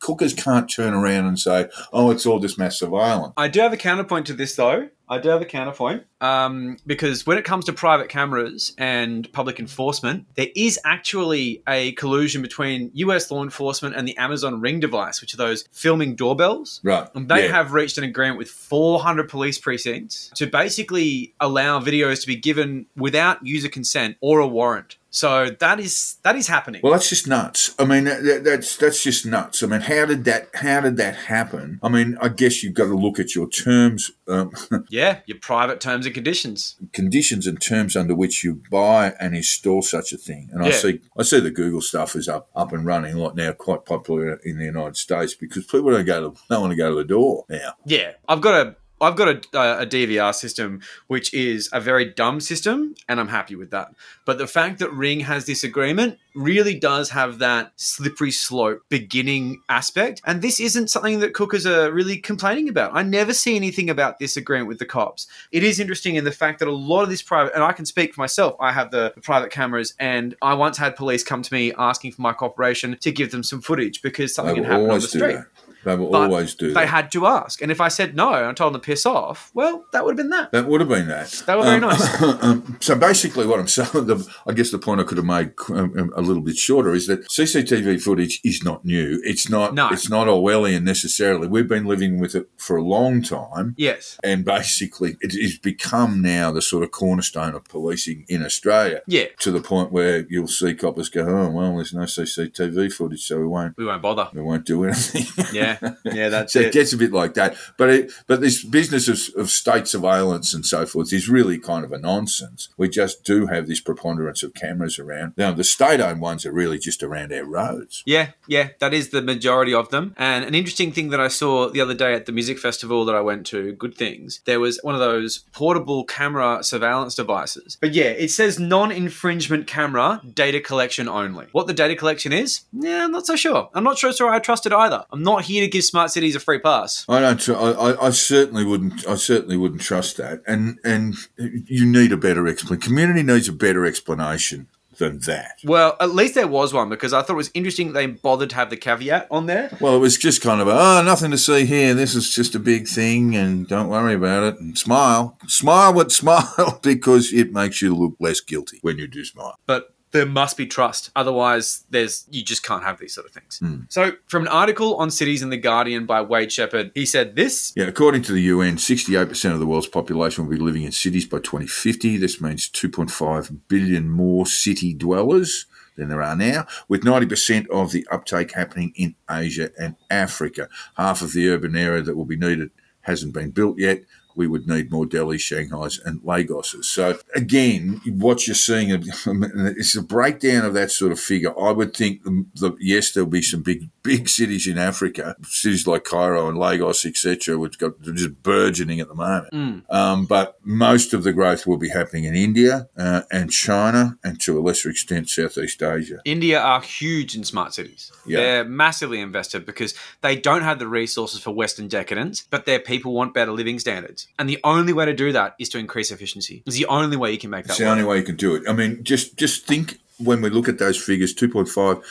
[0.00, 3.72] cookers can't turn around and say, "Oh, it's all just mass surveillance." I do have
[3.72, 4.88] a counterpoint to this, though.
[5.12, 9.58] I do have a counterpoint um, because when it comes to private cameras and public
[9.58, 15.20] enforcement, there is actually a collusion between US law enforcement and the Amazon Ring device,
[15.20, 16.80] which are those filming doorbells.
[16.84, 17.08] Right?
[17.16, 17.52] And they Yeah.
[17.56, 22.86] have reached an agreement with 400 police precincts to basically allow videos to be given
[22.96, 24.96] without user consent or a warrant.
[25.12, 26.80] So that is that is happening.
[26.84, 27.74] Well, that's just nuts.
[27.78, 29.62] I mean, that, that- that's that's just nuts.
[29.62, 31.80] I mean, how did that how did that happen?
[31.82, 34.52] I mean, I guess you've got to look at your terms, um,
[34.88, 36.76] yeah, your private terms and conditions.
[36.92, 40.48] conditions, and terms under which you buy and install such a thing.
[40.52, 43.50] And I see I see the Google stuff is up up and running like now,
[43.52, 46.90] quite popular in the United States because people don't go to don't want to go
[46.90, 47.74] to the door now.
[47.84, 52.40] Yeah, I've got a I've got a, a DVR system which is a very dumb
[52.40, 53.88] system, and I'm happy with that.
[54.24, 59.62] But the fact that Ring has this agreement really does have that slippery slope beginning
[59.68, 62.92] aspect, and this isn't something that cookers are really complaining about.
[62.94, 65.26] I never see anything about this agreement with the cops.
[65.50, 67.86] It is interesting in the fact that a lot of this private, and I can
[67.86, 68.56] speak for myself.
[68.60, 72.12] I have the, the private cameras, and I once had police come to me asking
[72.12, 75.06] for my cooperation to give them some footage because something will had happened on the
[75.06, 75.20] street.
[75.36, 75.46] that.
[75.84, 76.88] They will But always do They that.
[76.88, 77.62] had to ask.
[77.62, 80.12] And if I said no and I told them to piss off, well, that would
[80.12, 80.52] have been that.
[80.52, 81.30] That would have been that.
[81.46, 82.22] That were very Um, nice.
[82.42, 85.52] um, so basically, what I'm saying, the, I guess the point I could have made
[85.70, 89.20] um, a little bit shorter is that CCTV footage is not new.
[89.24, 89.74] It's not.
[89.74, 89.88] No.
[89.90, 91.48] It's not Orwellian necessarily.
[91.48, 93.74] We've been living with it for a long time.
[93.78, 94.18] Yes.
[94.22, 99.00] And basically, it has become now the sort of cornerstone of policing in Australia.
[99.06, 99.26] Yeah.
[99.40, 103.38] To the point where you'll see coppers go, "Oh well, there's no CCTV footage, so
[103.38, 104.28] we won't, We won't bother.
[104.34, 105.69] we won't do anything." Yeah.
[106.04, 106.72] Yeah, that's so it it.
[106.72, 107.56] gets a bit like that.
[107.76, 111.84] But it, but this business of, of state surveillance and so forth is really kind
[111.84, 112.68] of a nonsense.
[112.76, 115.34] We just do have this preponderance of cameras around.
[115.36, 118.02] Now the state-owned ones are really just around our roads.
[118.06, 120.14] Yeah, yeah, that is the majority of them.
[120.16, 123.14] And an interesting thing that I saw the other day at the music festival that
[123.14, 127.76] I went to, Good Things, there was one of those portable camera surveillance devices.
[127.80, 131.46] But yeah, it says non infringement camera data collection only.
[131.52, 132.62] What the data collection is?
[132.72, 133.70] Yeah, I'm not so sure.
[133.74, 135.04] I'm not sure, sure I trust it either.
[135.10, 137.04] I'm not here to give smart cities a free pass.
[137.08, 137.40] I don't.
[137.40, 139.06] Tr- I, I, certainly wouldn't.
[139.06, 140.42] I certainly wouldn't trust that.
[140.46, 142.82] And and you need a better explanation.
[142.82, 144.68] Community needs a better explanation
[145.00, 145.58] than that.
[145.64, 148.56] Well, at least there was one because I thought it was interesting they bothered to
[148.56, 149.76] have the caveat on there.
[149.80, 151.94] Well, it was just kind of oh, nothing to see here.
[151.94, 154.60] This is just a big thing, and don't worry about it.
[154.60, 159.24] And smile, smile, but smile because it makes you look less guilty when you do
[159.24, 159.56] smile.
[159.66, 161.10] but there must be trust.
[161.14, 163.58] Otherwise, there's you just can't have these sort of things.
[163.58, 163.82] Hmm.
[163.88, 167.72] So, from an article on cities in the Guardian by Wade Shepard, he said this.
[167.76, 171.26] Yeah, according to the UN, 68% of the world's population will be living in cities
[171.26, 172.16] by 2050.
[172.16, 178.06] This means 2.5 billion more city dwellers than there are now, with 90% of the
[178.10, 180.68] uptake happening in Asia and Africa.
[180.94, 182.70] Half of the urban area that will be needed
[183.02, 184.02] hasn't been built yet.
[184.34, 186.84] We would need more Delhi, Shanghai's, and Lagoses.
[186.84, 188.90] So again, what you're seeing
[189.26, 191.58] is a breakdown of that sort of figure.
[191.58, 195.36] I would think, um, the, the, yes, there'll be some big, big cities in Africa,
[195.42, 199.84] cities like Cairo and Lagos, etc., which got just burgeoning at the moment.
[199.90, 204.40] Um, but most of the growth will be happening in India uh, and China, and
[204.40, 206.20] to a lesser extent, Southeast Asia.
[206.24, 208.10] India are huge in smart cities.
[208.26, 208.38] Yeah.
[208.40, 213.12] They're massively invested because they don't have the resources for Western decadence, but their people
[213.12, 214.26] want better living standards.
[214.38, 216.62] And the only way to do that is to increase efficiency.
[216.66, 217.92] It's the only way you can make that It's the work.
[217.92, 218.62] only way you can do it.
[218.68, 222.02] I mean, just just think when we look at those figures, 2.5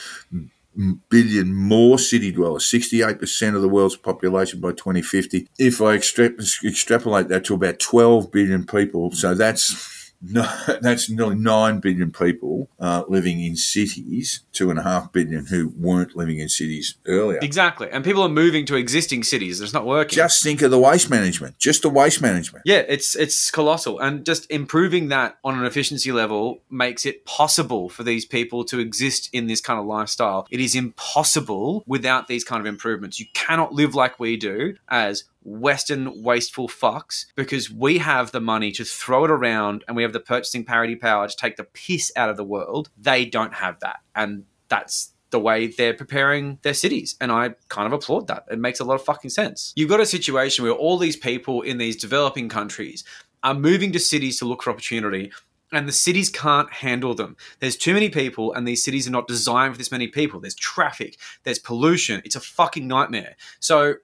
[1.10, 5.48] billion more city dwellers, 68% of the world's population by 2050.
[5.58, 6.32] If I extra-
[6.66, 10.50] extrapolate that to about 12 billion people, so that's no,
[10.82, 16.50] that's nearly 9 billion people uh, living in cities, 2.5 billion who weren't living in
[16.50, 17.40] cities earlier.
[17.42, 17.90] Exactly.
[17.90, 19.62] And people are moving to existing cities.
[19.62, 20.16] It's not working.
[20.16, 22.64] Just think of the waste management, just the waste management.
[22.66, 27.90] Yeah, it's it's colossal, and just improving that on an efficiency level makes it possible
[27.90, 30.48] for these people to exist in this kind of lifestyle.
[30.50, 33.20] It is impossible without these kind of improvements.
[33.20, 38.72] You cannot live like we do as Western wasteful fucks because we have the money
[38.74, 42.12] to throw it around and we have the purchasing parity power to take the piss
[42.16, 42.90] out of the world.
[42.98, 47.16] They don't have that, and that's the way they're preparing their cities.
[47.22, 48.46] And I kind of applaud that.
[48.50, 49.74] It makes a lot of fucking sense.
[49.76, 53.04] You've got a situation where all these people in these developing countries
[53.44, 55.32] are moving to cities to look for opportunity.
[55.72, 57.38] And the cities can't handle them.
[57.60, 60.40] There's too many people, and these cities are not designed for this many people.
[60.40, 62.24] There's traffic, there's pollution.
[62.26, 63.36] It's a fucking nightmare.
[63.60, 63.98] So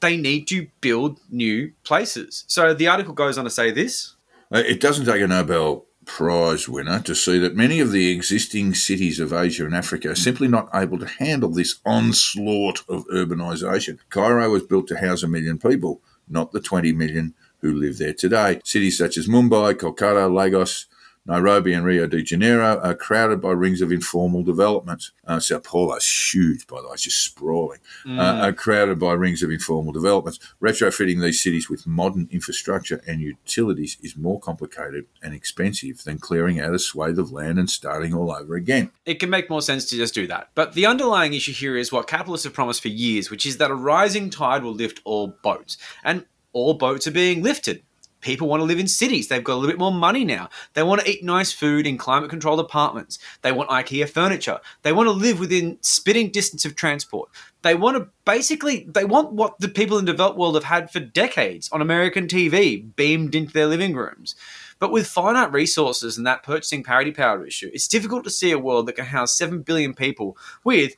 [0.00, 2.44] they need to build new places.
[2.46, 4.14] So the article goes on to say this.
[4.52, 8.74] Uh, It doesn't take a Nobel Prize winner to see that many of the existing
[8.74, 13.98] cities of Asia and Africa are simply not able to handle this onslaught of urbanisation.
[14.08, 18.14] Cairo was built to house a million people, not the 20 million who live there
[18.14, 18.60] today.
[18.64, 20.86] Cities such as Mumbai, Kolkata, Lagos,
[21.28, 25.12] Nairobi, and Rio de Janeiro are crowded by rings of informal developments.
[25.26, 27.80] Uh, Sao Paulo's huge, by the way, it's just sprawling.
[28.06, 30.38] Uh, are crowded by rings of informal developments.
[30.60, 36.58] Retrofitting these cities with modern infrastructure and utilities is more complicated and expensive than clearing
[36.58, 38.90] out a swathe of land and starting all over again.
[39.04, 40.48] it can make more sense to just do that.
[40.54, 43.70] But the underlying issue here is what capitalists have promised for years, which is that
[43.70, 45.76] a rising tide will lift all boats.
[46.02, 47.82] And all boats are being lifted.
[48.20, 49.28] People want to live in cities.
[49.28, 50.48] They've got a little bit more money now.
[50.74, 53.18] They want to eat nice food in climate controlled apartments.
[53.42, 54.58] They want IKEA furniture.
[54.82, 57.30] They want to live within spitting distance of transport.
[57.62, 60.90] They want to basically, they want what the people in the developed world have had
[60.90, 64.34] for decades on American TV, beamed into their living rooms.
[64.78, 68.58] But with finite resources and that purchasing parity power issue, it's difficult to see a
[68.58, 70.94] world that can house 7 billion people with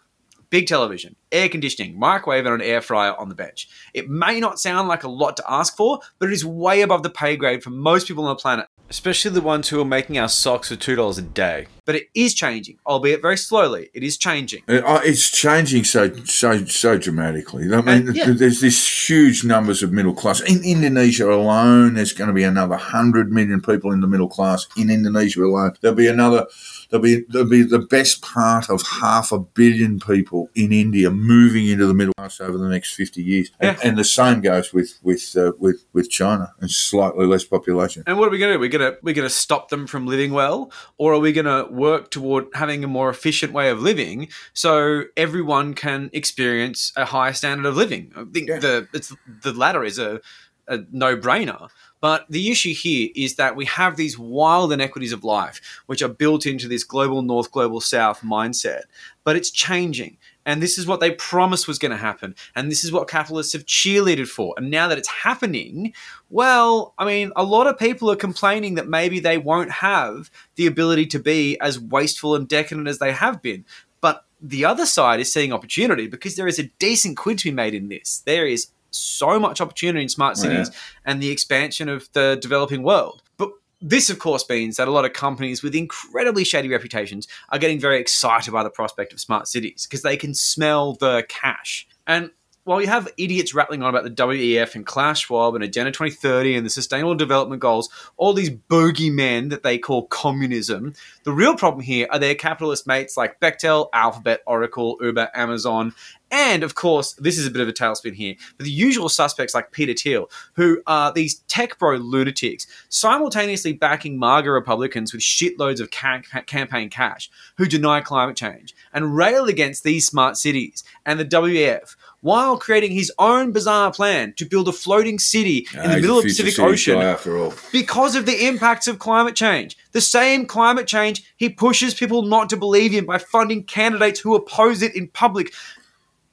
[0.51, 3.69] big television, air conditioning, microwave, and an air fryer on the bench.
[3.95, 7.03] It may not sound like a lot to ask for, but it is way above
[7.03, 10.19] the pay grade for most people on the planet, especially the ones who are making
[10.19, 11.67] our socks for $2 a day.
[11.87, 13.91] But it is changing, albeit very slowly.
[13.95, 14.63] It is changing.
[14.69, 17.73] It- uh, It's changing so so so dramatically.
[17.73, 18.31] I mean, yeah.
[18.31, 21.95] there's this huge numbers of middle class in Indonesia alone.
[21.95, 25.75] There's going to be another hundred million people in the middle class in Indonesia alone.
[25.81, 26.47] There'll be another.
[26.91, 31.69] There'll be there'll be the best part of half a billion people in India moving
[31.69, 33.89] into the middle class over the next fifty years, and, Yeah.
[33.89, 38.03] and the same goes with with uh, with with China and slightly less population.
[38.07, 38.61] And what are we going to do?
[38.61, 41.47] We're going to we're going to stop them from living well, or are we going
[41.47, 47.05] to work toward having a more efficient way of living so everyone can experience a
[47.05, 48.13] higher standard of living?
[48.17, 48.59] I think Yeah.
[48.59, 50.21] the it's the latter is a,
[50.67, 51.69] a no brainer.
[52.01, 56.09] But the issue here is that we have these wild inequities of life, which are
[56.09, 58.85] built into this global north, global south mindset.
[59.25, 60.17] But it's changing.
[60.47, 62.35] And this is what they promised was going to happen.
[62.57, 64.55] And this is what capitalists have cheerleaded for.
[64.57, 65.93] And now that it's happening,
[66.31, 70.67] well, I mean, a lot of people are complaining that maybe they won't have the
[70.67, 73.67] ability to be as wasteful and decadent as they have been.
[74.01, 77.55] But the other side is seeing opportunity because there is a decent quid to be
[77.55, 78.23] made in this.
[78.25, 80.65] There is so much opportunity in smart Oh, yeah.
[80.65, 83.23] cities and the expansion of the developing world.
[83.37, 83.51] But
[83.81, 87.81] this, of course, means that a lot of companies with incredibly shady reputations are getting
[87.81, 91.89] very excited by the prospect of smart cities because they can smell the cash.
[92.07, 92.31] And
[92.65, 96.57] while you have idiots rattling on about the WEF and Klaus Schwab and Agenda 2030
[96.57, 101.83] and the Sustainable Development Goals, all these bogeymen that they call communism, the real problem
[101.83, 105.95] here are their capitalist mates like Bechtel, Alphabet, Oracle, Uber, Amazon,
[106.31, 109.55] and of course, this is a bit of a tailspin here, but the usual suspects
[109.55, 115.81] like Peter Thiel, who are these tech bro lunatics, simultaneously backing MAGA Republicans with shitloads
[115.81, 120.85] of ca- ca- campaign cash, who deny climate change and rail against these smart cities
[121.07, 125.81] and the WEF, while creating his own bizarre plan to build a floating city in
[125.81, 127.55] Ah, the middle of the Pacific Ocean guy after all.
[127.73, 129.77] because of the impacts of climate change.
[129.93, 134.35] The same climate change he pushes people not to believe in by funding candidates who
[134.35, 135.53] oppose it in public.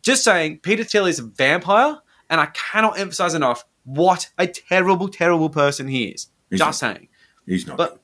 [0.07, 1.97] Just saying, Peter Thiel is a vampire,
[2.29, 6.27] and I cannot emphasize enough what a terrible, terrible person he is.
[6.49, 6.93] He's Just not.
[6.95, 7.09] saying.
[7.45, 7.75] He's not.
[7.75, 8.01] But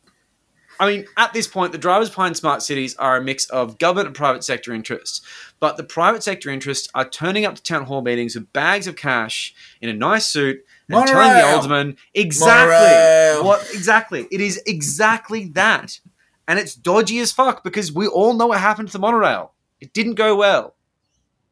[0.81, 4.07] I mean, at this point, the drivers behind smart cities are a mix of government
[4.07, 5.21] and private sector interests.
[5.61, 8.97] But the private sector interests are turning up to town hall meetings with bags of
[8.97, 10.57] cash in a nice suit
[10.89, 13.45] and telling the alderman exactly Monorail.
[13.45, 14.27] what exactly.
[14.29, 16.01] It is exactly that.
[16.49, 19.53] And it's dodgy as fuck because we all know what happened to the monorail.
[19.79, 20.75] It didn't go well.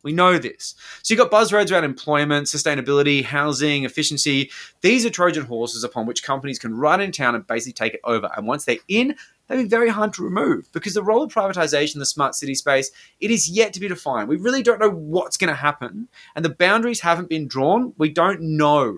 [0.03, 0.75] We know this.
[1.03, 4.49] So you've got buzzwords around employment, sustainability, housing, efficiency.
[4.81, 8.01] These are Trojan horses upon which companies can run in town and basically take it
[8.03, 8.29] over.
[8.35, 9.15] And once they're in,
[9.47, 12.55] they'll be very hard to remove because the role of privatization in the smart city
[12.55, 14.29] space, it is yet to be defined.
[14.29, 16.07] We really don't know what's going to happen.
[16.35, 17.93] And the boundaries haven't been drawn.
[17.97, 18.97] We don't know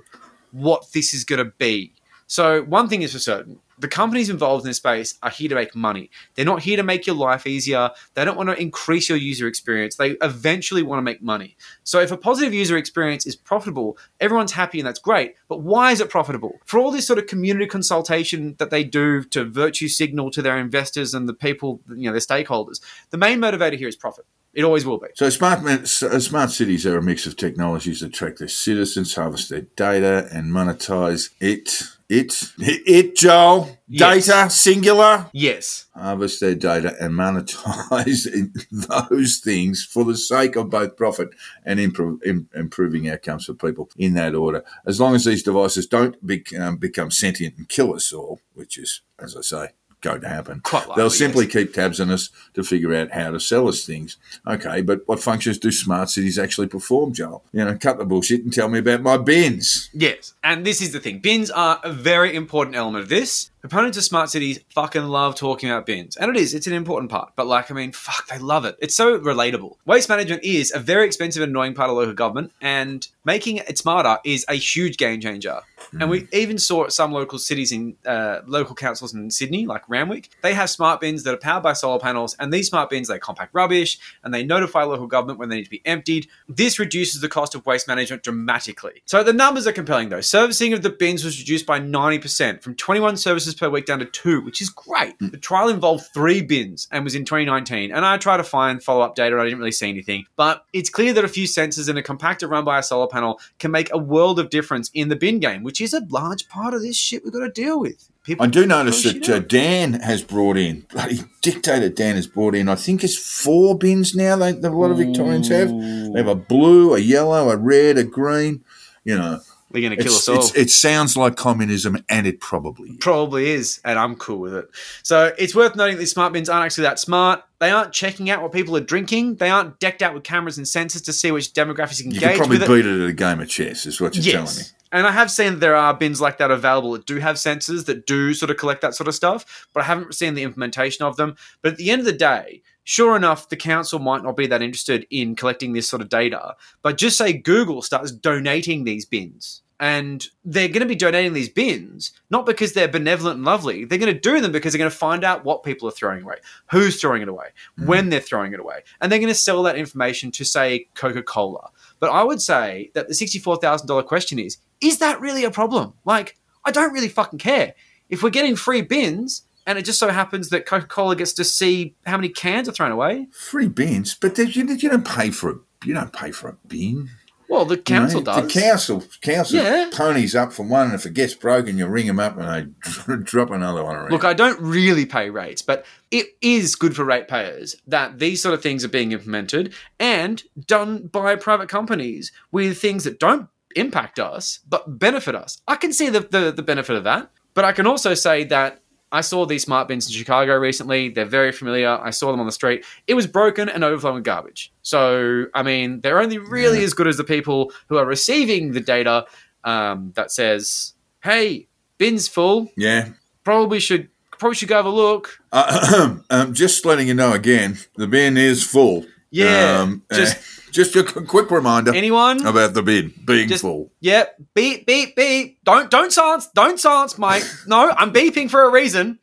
[0.51, 1.93] what this is going to be.
[2.27, 3.59] So one thing is for certain.
[3.83, 6.09] The companies involved in this space are here to make money.
[6.35, 7.89] They're not here to make your life easier.
[8.13, 9.97] They don't want to increase your user experience.
[9.97, 11.57] They eventually want to make money.
[11.83, 15.35] So if a positive user experience is profitable, everyone's happy and that's great.
[15.49, 16.59] But why is it profitable?
[16.63, 20.57] For all this sort of community consultation that they do to virtue signal to their
[20.57, 24.25] investors and the people, you know, their stakeholders, the main motivator here is profit.
[24.53, 25.07] It always will be.
[25.15, 29.49] So smart uh, smart cities are a mix of technologies that track their citizens, harvest
[29.49, 31.83] their data, and monetize it.
[32.19, 34.25] It it, it Joel Yes.
[34.27, 35.85] data singular Yes.
[35.95, 38.25] harvest their data and monetize
[39.09, 41.29] those things for the sake of both profit
[41.65, 44.63] and impro- im- improving outcomes for people in that order.
[44.85, 48.77] As long as these devices don't become, um, become sentient and kill us all, which
[48.77, 49.69] is, as I say,
[50.03, 50.59] going to happen.
[50.59, 51.53] Quite likely, They'll simply yes.
[51.53, 54.17] keep tabs on us to figure out how to sell us things.
[54.45, 57.43] Okay, but what functions do smart cities actually perform, Joel?
[57.51, 59.89] You know, cut the bullshit and tell me about my bins.
[59.93, 61.19] Yes, and this is the thing.
[61.19, 63.49] Bins are a very important element of this.
[63.63, 66.17] Proponents of smart cities fucking love talking about bins.
[66.17, 67.31] And it is, it's an important part.
[67.37, 68.75] But like, I mean, fuck, they love it.
[68.81, 69.77] It's so relatable.
[69.85, 73.77] Waste management is a very expensive and annoying part of local government, and making it
[73.77, 75.61] smarter is a huge game changer.
[75.99, 80.29] And we even saw some local cities in uh, local councils in Sydney, like Randwick,
[80.41, 83.19] they have smart bins that are powered by solar panels, and these smart bins they
[83.19, 86.27] compact rubbish and they notify local government when they need to be emptied.
[86.49, 89.03] This reduces the cost of waste management dramatically.
[89.05, 90.21] So the numbers are compelling though.
[90.21, 94.05] Servicing of the bins was reduced by 90% from 21 services per week down to
[94.05, 95.15] two, which is great.
[95.19, 97.91] The trial involved three bins and was in 2019.
[97.91, 100.25] And I tried to find follow up data and I didn't really see anything.
[100.35, 103.39] But it's clear that a few sensors and a compactor run by a solar panel
[103.59, 106.73] can make a world of difference in the bin game, which is a large part
[106.73, 108.09] of this shit we've got to deal with.
[108.23, 108.45] people.
[108.45, 109.39] I do notice that uh.
[109.39, 114.15] Dan has brought in, bloody dictator Dan has brought in, I think it's four bins
[114.15, 115.69] now they, that a lot of Victorians have.
[115.69, 118.63] They have a blue, a yellow, a red, a green.
[119.03, 119.41] You know,
[119.73, 120.49] they're going to kill us all.
[120.55, 122.97] it sounds like communism, and it probably is.
[122.99, 124.69] Probably is, and I'm cool with it.
[125.03, 127.43] So it's worth noting that these smart bins aren't actually that smart.
[127.59, 129.35] They aren't checking out what people are drinking.
[129.35, 132.17] They aren't decked out with cameras and sensors to see which demographics you can You
[132.21, 132.67] engage could probably with.
[132.67, 134.63] beat it at a game of chess, is what you're telling me.
[134.91, 137.85] And I have seen that there are bins like that available that do have sensors
[137.85, 141.03] that do sort of collect that sort of stuff, but I haven't seen the implementation
[141.03, 141.35] of them.
[141.63, 144.61] But at the end of the day, sure enough, the council might not be that
[144.61, 146.55] interested in collecting this sort of data.
[146.83, 149.63] But just say Google starts donating these bins.
[149.79, 153.85] And they're going to be donating these bins not because they're benevolent and lovely.
[153.85, 156.23] They're going to do them because they're going to find out what people are throwing
[156.23, 156.35] away,
[156.71, 157.47] who's throwing it away,
[157.77, 157.87] mm-hmm.
[157.87, 158.83] when they're throwing it away.
[159.01, 161.69] And they're going to sell that information to, say, Coca Cola.
[161.99, 165.93] But I would say that the $64,000 question is is that really a problem?
[166.05, 167.73] Like, I don't really fucking care.
[168.09, 171.43] If we're getting free bins and it just so happens that Coca Cola gets to
[171.43, 175.49] see how many cans are thrown away, Free bins, but you, you don't pay for
[175.49, 175.55] a
[175.85, 177.09] you don't pay for a bin.
[177.53, 178.53] Well, the council You know, does.
[178.53, 179.89] The council, council Yeah.
[179.93, 182.75] ponies up for one, and if it gets broken, you ring them up and
[183.07, 184.11] they drop another one around.
[184.11, 188.53] Look, I don't really pay rates, but it is good for ratepayers that these sort
[188.53, 194.19] of things are being implemented and done by private companies with things that don't impact
[194.19, 195.61] us but benefit us.
[195.67, 198.81] I can see the, the, the benefit of that, but I can also say that
[199.11, 201.09] I saw these smart bins in Chicago recently.
[201.09, 201.99] They're very familiar.
[202.01, 202.83] I saw them on the street.
[203.05, 204.72] It was broken and overflowing with garbage.
[204.83, 208.81] So, I mean, they're only really as good as the people who are receiving the
[208.81, 209.25] data
[209.63, 211.67] um, that says, hey,
[211.97, 213.09] bin's full yeah.
[213.43, 215.39] probably should probably should go have a look.
[215.51, 219.05] Uh, um, just letting you know again, the bin is full.
[219.31, 220.41] Yeah, Um, just- uh,
[220.73, 222.43] just a quick reminder Anyone?
[222.47, 223.91] about the bin being Just- full.
[224.01, 224.25] Yeah,
[224.55, 225.59] beep beep beep.
[225.63, 226.49] Don't don't silence.
[226.55, 227.43] Don't silence, Mike.
[227.67, 229.19] No, I'm beeping for a reason.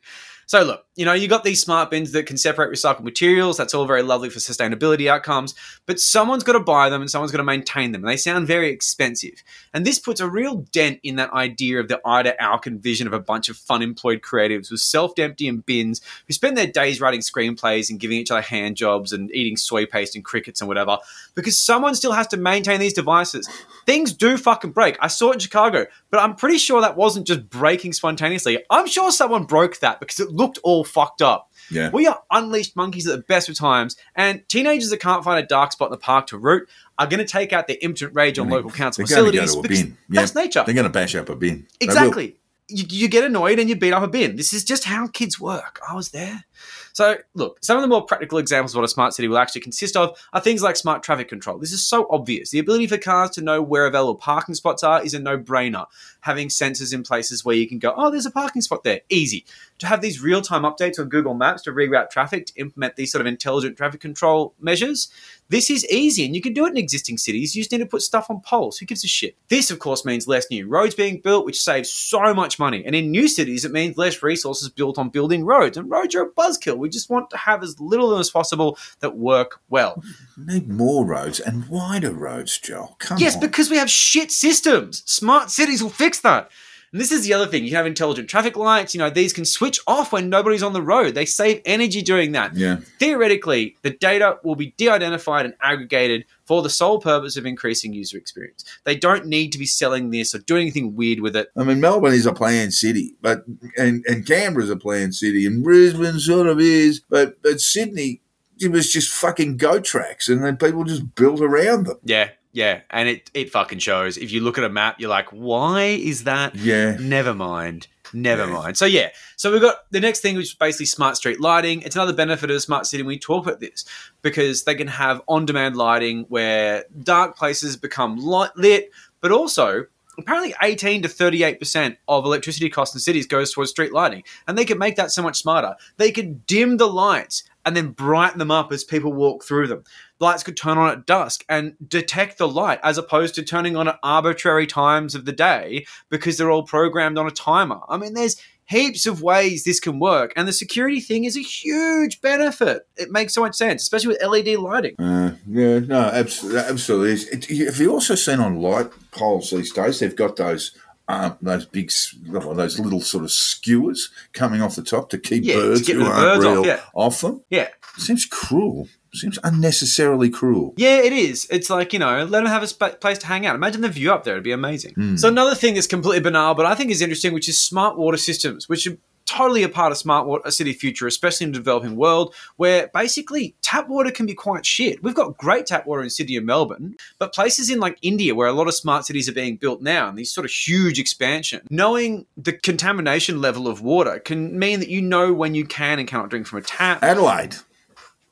[0.47, 3.55] So look, you know, you got these smart bins that can separate recycled materials.
[3.55, 5.55] That's all very lovely for sustainability outcomes.
[5.85, 8.03] But someone's got to buy them and someone's got to maintain them.
[8.03, 9.41] And they sound very expensive.
[9.73, 13.13] And this puts a real dent in that idea of the Ida Auken vision of
[13.13, 17.89] a bunch of fun employed creatives with self-emptying bins who spend their days writing screenplays
[17.89, 20.97] and giving each other hand jobs and eating soy paste and crickets and whatever.
[21.35, 23.47] Because someone still has to maintain these devices.
[23.85, 24.97] Things do fucking break.
[24.99, 28.63] I saw it in Chicago, but I'm pretty sure that wasn't just breaking spontaneously.
[28.69, 31.51] I'm sure someone broke that because it looked all fucked up.
[31.69, 31.89] Yeah.
[31.91, 35.47] We are unleashed monkeys at the best of times, and teenagers that can't find a
[35.47, 36.67] dark spot in the park to root
[36.97, 39.43] are going to take out their impotent rage on local council They're going to go
[39.43, 39.97] facilities bin.
[40.09, 40.21] Yeah.
[40.21, 40.63] that's nature.
[40.65, 41.67] They're going to bash up a bin.
[41.79, 42.37] Exactly.
[42.67, 44.35] You, you get annoyed and you beat up a bin.
[44.35, 45.79] This is just how kids work.
[45.87, 46.45] I was there.
[46.93, 49.61] So, look, some of the more practical examples of what a smart city will actually
[49.61, 51.57] consist of are things like smart traffic control.
[51.57, 52.51] This is so obvious.
[52.51, 55.85] The ability for cars to know where available parking spots are is a no brainer.
[56.21, 59.01] Having sensors in places where you can go, oh, there's a parking spot there.
[59.09, 59.45] Easy.
[59.79, 63.11] To have these real time updates on Google Maps to reroute traffic to implement these
[63.11, 65.09] sort of intelligent traffic control measures.
[65.49, 67.55] This is easy, and you can do it in existing cities.
[67.55, 68.77] You just need to put stuff on poles.
[68.77, 69.35] Who gives a shit?
[69.49, 72.85] This, of course, means less new roads being built, which saves so much money.
[72.85, 75.75] And in new cities, it means less resources built on building roads.
[75.75, 76.77] And roads are a buzzkill.
[76.77, 80.03] We just want to have as little of them as possible that work well.
[80.37, 82.95] Need more roads and wider roads, Joel.
[82.99, 83.41] Come Yes, on.
[83.41, 85.03] because we have shit systems.
[85.05, 86.49] Smart cities will fix that.
[86.91, 87.63] And this is the other thing.
[87.63, 88.93] You have intelligent traffic lights.
[88.93, 91.15] You know, these can switch off when nobody's on the road.
[91.15, 92.55] They save energy doing that.
[92.55, 92.77] Yeah.
[92.99, 97.93] Theoretically, the data will be de identified and aggregated for the sole purpose of increasing
[97.93, 98.65] user experience.
[98.83, 101.47] They don't need to be selling this or doing anything weird with it.
[101.55, 103.45] I mean, Melbourne is a planned city, but
[103.77, 108.19] and and Canberra's a planned city, and Brisbane sort of is, but but Sydney,
[108.59, 111.99] it was just fucking go tracks, and then people just built around them.
[112.03, 112.81] Yeah, yeah.
[112.89, 114.17] And it, it fucking shows.
[114.17, 116.55] If you look at a map, you're like, why is that?
[116.55, 116.97] Yeah.
[116.99, 117.87] Never mind.
[118.13, 118.53] Never Yeah.
[118.53, 118.77] mind.
[118.77, 121.81] So yeah, so we've got the next thing, which is basically smart street lighting.
[121.83, 123.03] It's another benefit of a smart city.
[123.03, 123.85] when We talk about this
[124.21, 128.91] because they can have on-demand lighting where dark places become light lit,
[129.21, 129.85] but also
[130.17, 134.57] apparently 18 to 38 percent of electricity costs in cities goes towards street lighting, and
[134.57, 135.75] they can make that so much smarter.
[135.95, 139.83] They could dim the lights and then brighten them up as people walk through them.
[140.19, 143.87] Lights could turn on at dusk and detect the light as opposed to turning on
[143.87, 147.79] at arbitrary times of the day because they're all programmed on a timer.
[147.89, 148.41] I mean, there's
[148.71, 152.87] heaps of ways this can work, and the security thing is a huge benefit.
[152.95, 154.95] It makes so much sense, especially with LED lighting.
[154.97, 156.59] Uh, yeah, no, absolutely.
[156.61, 157.37] absolutely.
[157.37, 159.99] It, have you also seen on light poles these days?
[159.99, 160.71] They've got those
[161.11, 161.91] um, those big,
[162.25, 165.95] those little sort of skewers coming off the top to keep Yeah, to birds get
[165.97, 166.79] who aren't birds off, yeah.
[166.93, 167.43] off them.
[167.49, 167.67] Yeah.
[167.97, 168.87] Seems cruel.
[169.13, 170.73] Seems unnecessarily cruel.
[170.77, 171.45] Yeah, it is.
[171.51, 173.55] It's like, you know, let them have a sp- place to hang out.
[173.55, 174.35] Imagine the view up there.
[174.35, 175.17] It'd be amazing.
[175.17, 178.15] So, another thing that's completely banal, but I think is interesting, which is smart water
[178.17, 178.97] systems, which are
[179.31, 183.55] totally a part of smart water city future, especially in the developing world, where basically
[183.61, 185.01] tap water can be quite shit.
[185.03, 188.47] We've got great tap water in Sydney and Melbourne, but places in like India, where
[188.47, 191.61] a lot of smart cities are being built now, and these sort of huge expansion,
[191.69, 196.07] knowing the contamination level of water can mean that you know when you can and
[196.07, 197.01] cannot drink from a tap.
[197.03, 197.55] Adelaide.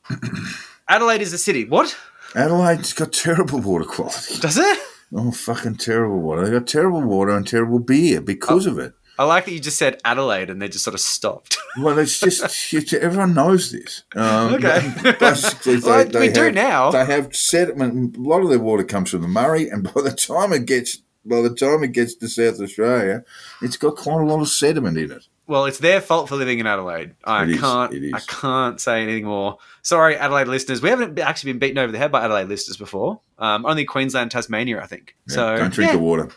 [0.88, 1.66] Adelaide is a city.
[1.66, 1.95] What?
[2.36, 4.39] Adelaide's got terrible water quality.
[4.39, 4.80] Does it?
[5.14, 6.45] Oh, fucking terrible water.
[6.45, 8.72] They got terrible water and terrible beer because Oh.
[8.72, 8.93] of it.
[9.20, 11.57] I like that you just said Adelaide and they just sort of stopped.
[11.78, 12.39] Well, it's just
[12.74, 14.03] it's- everyone knows this.
[14.15, 14.91] Um, Okay.
[15.20, 16.89] Basically, they, Well, they we do now.
[16.89, 18.17] They have sediment.
[18.17, 21.03] A lot of their water comes from the Murray, and by the time it gets
[21.26, 23.24] by the time it gets to South Australia,
[23.61, 25.28] it's got quite a lot of sediment in it.
[25.47, 27.13] well, it's their fault for living in Adelaide.
[27.24, 27.93] I It can't.
[27.93, 28.13] it is.
[28.13, 29.57] I can't say anything more.
[29.84, 30.82] Sorry, Adelaide listeners.
[30.82, 33.20] We haven't actually been beaten over the head by Adelaide listeners before.
[33.38, 35.15] Um, only Queensland, Tasmania, I think.
[35.28, 35.97] Yeah, so don't drink yeah.
[35.97, 36.30] the water.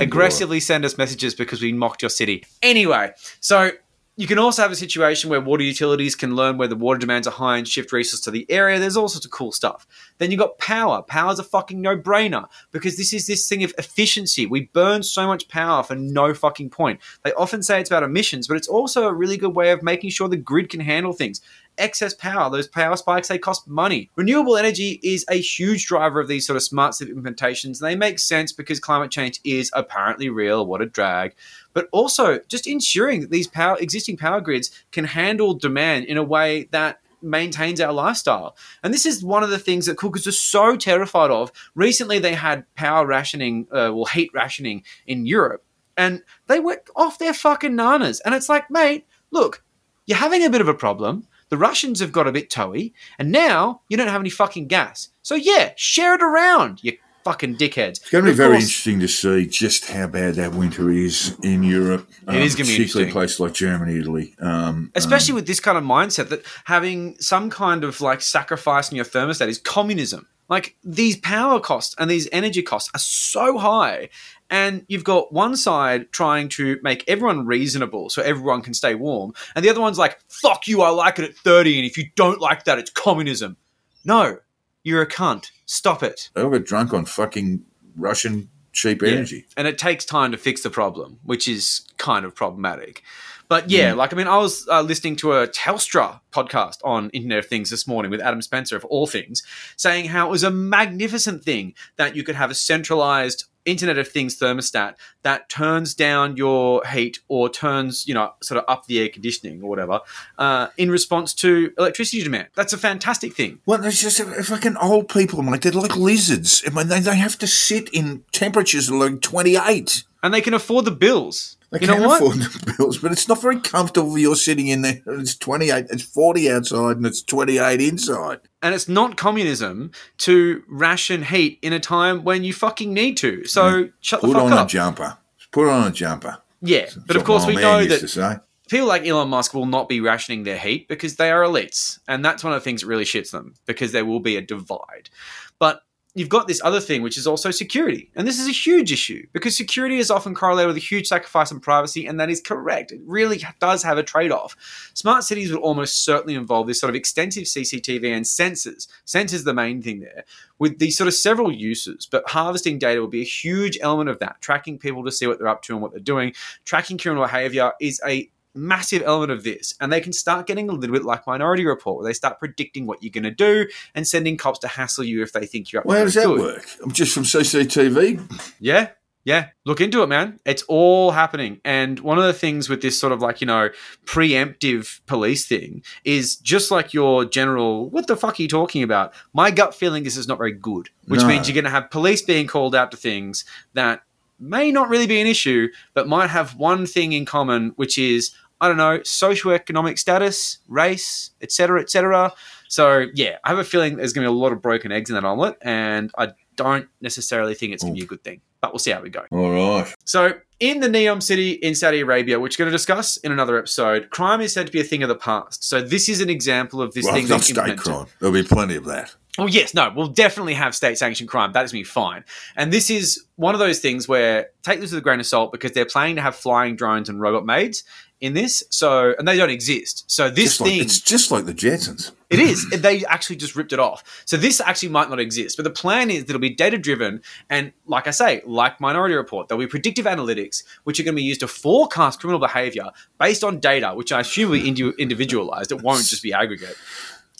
[0.00, 2.44] Aggressively send us messages because we mocked your city.
[2.62, 3.72] Anyway, so
[4.16, 7.26] you can also have a situation where water utilities can learn where the water demands
[7.26, 8.78] are high and shift resources to the area.
[8.78, 9.86] There's all sorts of cool stuff.
[10.18, 11.00] Then you've got power.
[11.00, 14.44] Power's a fucking no brainer because this is this thing of efficiency.
[14.44, 17.00] We burn so much power for no fucking point.
[17.24, 20.10] They often say it's about emissions, but it's also a really good way of making
[20.10, 21.40] sure the grid can handle things.
[21.78, 24.10] Excess power, those power spikes, they cost money.
[24.14, 28.18] Renewable energy is a huge driver of these sort of smart city implementations, they make
[28.18, 30.66] sense because climate change is apparently real.
[30.66, 31.34] What a drag
[31.72, 36.22] but also just ensuring that these power existing power grids can handle demand in a
[36.22, 38.56] way that maintains our lifestyle.
[38.82, 41.52] And this is one of the things that cookers are so terrified of.
[41.74, 45.64] Recently, they had power rationing, uh, well, heat rationing in Europe,
[45.96, 48.20] and they went off their fucking nanas.
[48.24, 49.62] And it's like, mate, look,
[50.06, 51.26] you're having a bit of a problem.
[51.48, 55.10] The Russians have got a bit toey, and now you don't have any fucking gas.
[55.20, 58.00] So yeah, share it around, you fucking dickheads.
[58.00, 61.36] It's going to be very course- interesting to see just how bad that winter is
[61.42, 62.08] in Europe.
[62.28, 64.34] It is gonna be particularly places like Germany, Italy.
[64.40, 68.96] Um, especially with this kind of mindset that having some kind of like sacrifice in
[68.96, 70.26] your thermostat is communism.
[70.48, 74.10] Like these power costs and these energy costs are so high,
[74.50, 79.32] and you've got one side trying to make everyone reasonable so everyone can stay warm,
[79.56, 82.04] and the other one's like, "Fuck you, I like it at 30, and if you
[82.16, 83.56] don't like that, it's communism."
[84.04, 84.38] No,
[84.82, 85.50] you're a cunt.
[85.66, 86.30] Stop it.
[86.34, 87.64] they all got drunk on fucking
[87.96, 89.46] Russian cheap energy.
[89.56, 93.02] And it takes time to fix the problem, which is kind of problematic.
[93.48, 97.40] But yeah, like I mean, I was uh, listening to a Telstra podcast on Internet
[97.40, 99.42] of Things this morning with Adam Spencer of all things,
[99.76, 104.08] saying how it was a magnificent thing that you could have a centralized Internet of
[104.08, 109.00] Things thermostat that turns down your heat or turns, you know, sort of up the
[109.00, 110.00] air conditioning or whatever
[110.38, 112.48] uh, in response to electricity demand.
[112.54, 113.60] That's a fantastic thing.
[113.66, 115.62] Well, there's just fucking old people, mate.
[115.62, 116.62] They're like lizards.
[116.66, 120.04] I mean, they, they have to sit in temperatures like 28.
[120.22, 121.56] And they can afford the bills.
[121.70, 124.18] They you can afford the bills, but it's not very comfortable.
[124.18, 125.00] You're sitting in there.
[125.06, 125.86] It's 28.
[125.90, 128.40] It's 40 outside and it's 28 inside.
[128.62, 133.44] And it's not communism to ration heat in a time when you fucking need to.
[133.46, 134.42] So shut the fuck up.
[134.42, 135.18] Put on a jumper.
[135.50, 136.38] Put on a jumper.
[136.60, 140.44] yeah, but of course we know that people like Elon Musk will not be rationing
[140.44, 143.30] their heat because they are elites, and that's one of the things that really shits
[143.30, 145.10] them because there will be a divide.
[145.58, 145.82] But
[146.14, 149.26] you've got this other thing, which is also security, and this is a huge issue
[149.32, 152.92] because security is often correlated with a huge sacrifice in privacy, and that is correct.
[152.92, 154.56] It really does have a trade-off.
[154.94, 158.88] Smart cities would almost certainly involve this sort of extensive CCTV and sensors.
[159.06, 160.24] Sensors the main thing there,
[160.58, 164.18] with these sort of several uses, but harvesting data will be a huge element of
[164.18, 164.40] that.
[164.40, 166.34] Tracking people to see what they're up to and what they're doing.
[166.64, 170.72] Tracking criminal behavior is a massive element of this and they can start getting a
[170.72, 174.06] little bit like minority report where they start predicting what you're going to do and
[174.06, 176.40] sending cops to hassle you if they think you're up Well, how does that good.
[176.40, 176.66] work?
[176.82, 178.52] I'm just from CCTV?
[178.60, 178.88] yeah
[179.24, 182.98] yeah look into it man it's all happening and one of the things with this
[182.98, 183.68] sort of like you know
[184.04, 189.12] preemptive police thing is just like your general what the fuck are you talking about
[189.32, 191.28] my gut feeling is it's not very good which No.
[191.28, 193.44] means you're going to have police being called out to things
[193.74, 194.02] that
[194.42, 198.32] may not really be an issue but might have one thing in common which is
[198.60, 202.32] i don't know socioeconomic status race etc etc
[202.68, 205.08] so yeah i have a feeling there's going to be a lot of broken eggs
[205.08, 208.40] in that omelet and i don't necessarily think it's going to be a good thing
[208.60, 209.92] but we'll see how we go All right.
[210.04, 213.58] so, in the Neom city in Saudi Arabia, which we're going to discuss in another
[213.58, 215.64] episode, crime is said to be a thing of the past.
[215.64, 218.06] So, this is an example of this Well, thing not state crime.
[218.20, 219.16] There'll be plenty of that.
[219.38, 221.52] Well, yes, no, we'll definitely have state sanctioned crime.
[221.52, 222.24] That is me fine.
[222.54, 225.52] And this is one of those things where take this with a grain of salt
[225.52, 227.82] because they're planning to have flying drones and robot maids
[228.20, 228.62] in this.
[228.68, 230.04] So, and they don't exist.
[230.10, 232.12] So this Just like, thing, it's just like the Jetsons.
[232.28, 232.68] it is.
[232.70, 234.22] They actually just ripped it off.
[234.26, 235.56] So this actually might not exist.
[235.56, 237.22] But the plan is that it'll be data driven.
[237.48, 241.20] And like I say, like Minority Report, there'll be predictive analytics, which are going to
[241.20, 244.68] be used to forecast criminal behavior based on data, which I assume will be
[244.98, 245.72] individualized.
[245.72, 246.76] It won't just be aggregate.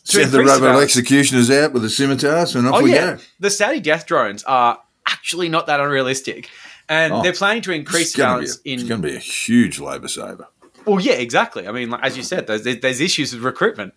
[0.07, 3.23] To Send the balance- executioners out with the scimitars and off Oh we yeah, go.
[3.39, 6.49] the Saudi death drones are actually not that unrealistic,
[6.89, 7.23] and Oh.
[7.23, 10.09] they're planning to increase It's gonna, be balance a, it's gonna be a huge labour
[10.09, 10.49] saver.
[10.87, 11.69] Well, yeah, exactly.
[11.69, 13.95] I mean, like, as you said, there's, there's issues with recruitment.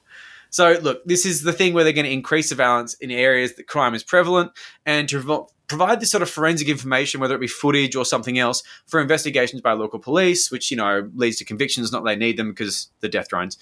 [0.51, 3.67] So, look, this is the thing where they're going to increase surveillance in areas that
[3.67, 4.51] crime is prevalent
[4.85, 8.37] and to revo- provide this sort of forensic information, whether it be footage or something
[8.37, 12.15] else, for investigations by local police, which, you know, leads to convictions, not that they
[12.15, 13.57] need them because the death drones.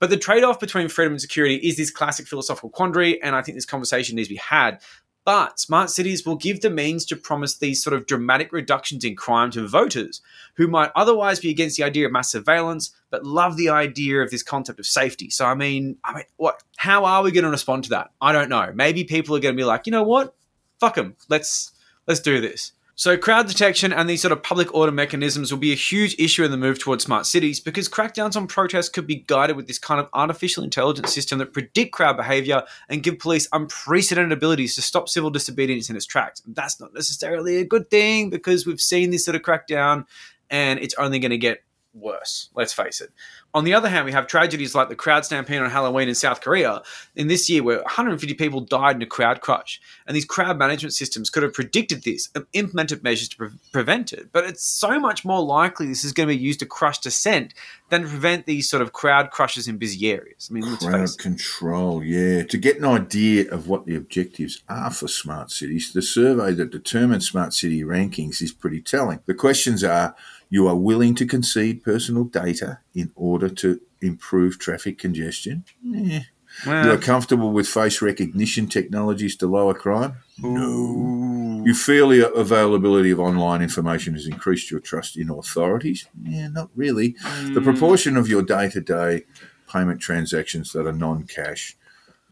[0.00, 3.42] But the trade off between freedom and security is this classic philosophical quandary, and I
[3.42, 4.80] think this conversation needs to be had.
[5.24, 9.14] But smart cities will give the means to promise these sort of dramatic reductions in
[9.14, 10.22] crime to voters
[10.54, 14.30] who might otherwise be against the idea of mass surveillance, but love the idea of
[14.30, 15.28] this concept of safety.
[15.28, 16.62] So, I mean, I mean, what?
[16.78, 18.10] How are we going to respond to that?
[18.22, 18.72] I don't know.
[18.74, 20.34] Maybe people are going to be like, you know what?
[20.80, 21.14] Fuck them.
[21.28, 21.72] Let's
[22.06, 22.72] let's do this.
[22.98, 26.42] So, crowd detection and these sort of public order mechanisms will be a huge issue
[26.42, 29.78] in the move towards smart cities because crackdowns on protests could be guided with this
[29.78, 34.82] kind of artificial intelligence system that predict crowd behavior and give police unprecedented abilities to
[34.82, 36.42] stop civil disobedience in its tracks.
[36.44, 40.04] That's not necessarily a good thing because we've seen this sort of crackdown
[40.50, 41.62] and it's only going to get
[41.94, 43.10] worse, let's face it.
[43.54, 46.42] On the other hand, we have tragedies like the crowd stampede on Halloween in South
[46.42, 46.82] Korea
[47.16, 49.80] in this year where 150 people died in a crowd crush.
[50.06, 54.12] And these crowd management systems could have predicted this and implemented measures to pre- prevent
[54.12, 54.32] it.
[54.32, 57.54] But it's so much more likely this is going to be used to crush dissent
[57.88, 60.48] than to prevent these sort of crowd crushes in busy areas.
[60.50, 62.42] I mean, Crowd control, yeah.
[62.42, 66.70] To get an idea of what the objectives are for smart cities, the survey that
[66.70, 69.20] determines smart city rankings is pretty telling.
[69.24, 70.14] The questions are
[70.50, 75.64] you are willing to concede personal data in order to improve traffic congestion?
[75.94, 76.20] Eh.
[76.66, 80.14] you are comfortable with face recognition technologies to lower crime?
[80.38, 81.62] No.
[81.64, 86.06] You feel the availability of online information has increased your trust in authorities?
[86.22, 87.16] Yeah, not really.
[87.52, 89.24] The proportion of your day to day
[89.70, 91.76] payment transactions that are non cash.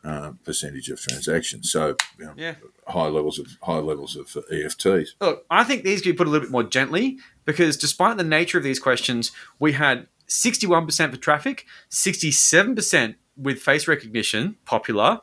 [0.04, 2.54] Uh, percentage of transactions, so you know, Yeah.
[2.86, 5.08] high levels of high levels of uh, EFTs.
[5.20, 8.24] Look, I think these could be put a little bit more gently because despite the
[8.24, 15.20] nature of these questions, we had 61% for traffic, 67% with face recognition, popular,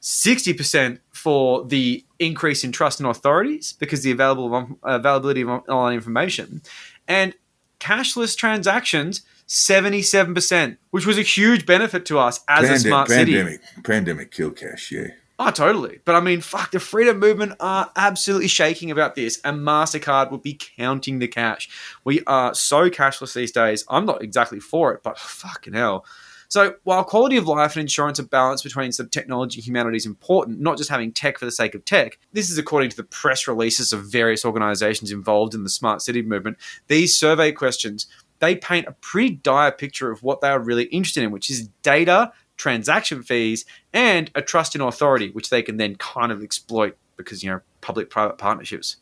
[0.00, 6.60] 60% for the increase in trust in authorities because the available availability of online information,
[7.08, 7.34] and
[7.80, 13.32] cashless transactions, 77%, which was a huge benefit to us as a Pandem- smart city.
[13.34, 15.08] pandemic, pandemic kill cash, yeah.
[15.38, 15.98] Oh, totally.
[16.04, 20.38] But I mean, fuck, the freedom movement are absolutely shaking about this, and MasterCard will
[20.38, 21.68] be counting the cash.
[22.04, 23.84] We are so cashless these days.
[23.88, 26.04] I'm not exactly for it, but fucking hell.
[26.52, 30.04] So, while quality of life and insurance are balanced between of technology and humanity is
[30.04, 33.04] important, not just having tech for the sake of tech, this is according to the
[33.04, 36.58] press releases of various organizations involved in the smart city movement.
[36.88, 38.06] These survey questions,
[38.40, 41.68] they paint a pretty dire picture of what they are really interested in, which is
[41.82, 46.96] data, transaction fees, and a trust in authority, which they can then kind of exploit
[47.16, 48.96] because, you know, public private partnerships,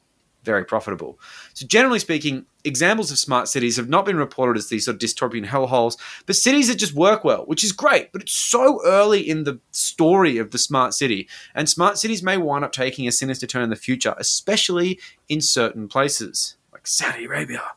[0.45, 1.19] very profitable.
[1.55, 5.01] So, generally speaking, examples of smart cities have not been reported as these sort of
[5.01, 5.97] dystopian hellholes,
[6.27, 9.61] but cities that just work well, which is great, but it's so early in the
[9.71, 11.29] story of the smart city.
[11.55, 14.99] And smart cities may wind up taking a sinister turn in the future, especially
[15.29, 17.73] in certain places, like Saudi Arabia.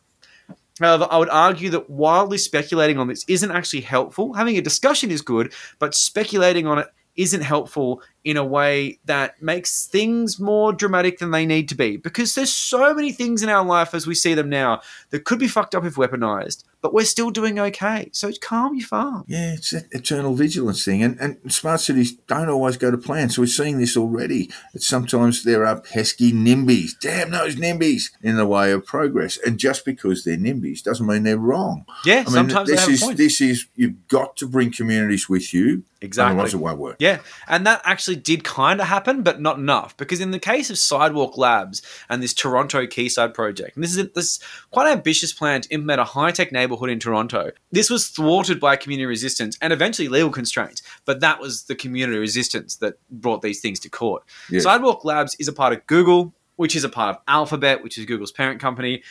[0.79, 4.33] However, I would argue that wildly speculating on this isn't actually helpful.
[4.33, 9.41] Having a discussion is good, but speculating on it isn't helpful in a way that
[9.41, 11.97] makes things more dramatic than they need to be.
[11.97, 15.39] Because there's so many things in our life as we see them now that could
[15.39, 18.09] be fucked up if weaponized, but we're still doing okay.
[18.13, 19.25] So it's calm your farm.
[19.27, 21.03] Yeah, it's that eternal vigilance thing.
[21.03, 23.29] And, and smart cities don't always go to plan.
[23.29, 24.49] So we're seeing this already.
[24.73, 29.37] That sometimes there are pesky NIMBYs, damn those NIMBYs, in the way of progress.
[29.37, 31.85] And just because they're NIMBYs doesn't mean they're wrong.
[32.05, 33.15] Yeah, I mean, sometimes this is.
[33.15, 35.83] This is, you've got to bring communities with you.
[36.01, 36.31] Exactly.
[36.31, 36.97] Otherwise it won't work.
[36.99, 39.95] Yeah, and that actually did kind of happen, but not enough.
[39.97, 43.97] Because in the case of Sidewalk Labs and this Toronto Quayside project, and this is
[43.97, 44.39] a, this
[44.71, 47.51] quite ambitious plan to implement a high tech neighborhood in Toronto.
[47.71, 52.19] This was thwarted by community resistance and eventually legal constraints, but that was the community
[52.19, 54.23] resistance that brought these things to court.
[54.49, 54.63] Yes.
[54.63, 58.05] Sidewalk Labs is a part of Google, which is a part of Alphabet, which is
[58.05, 59.03] Google's parent company.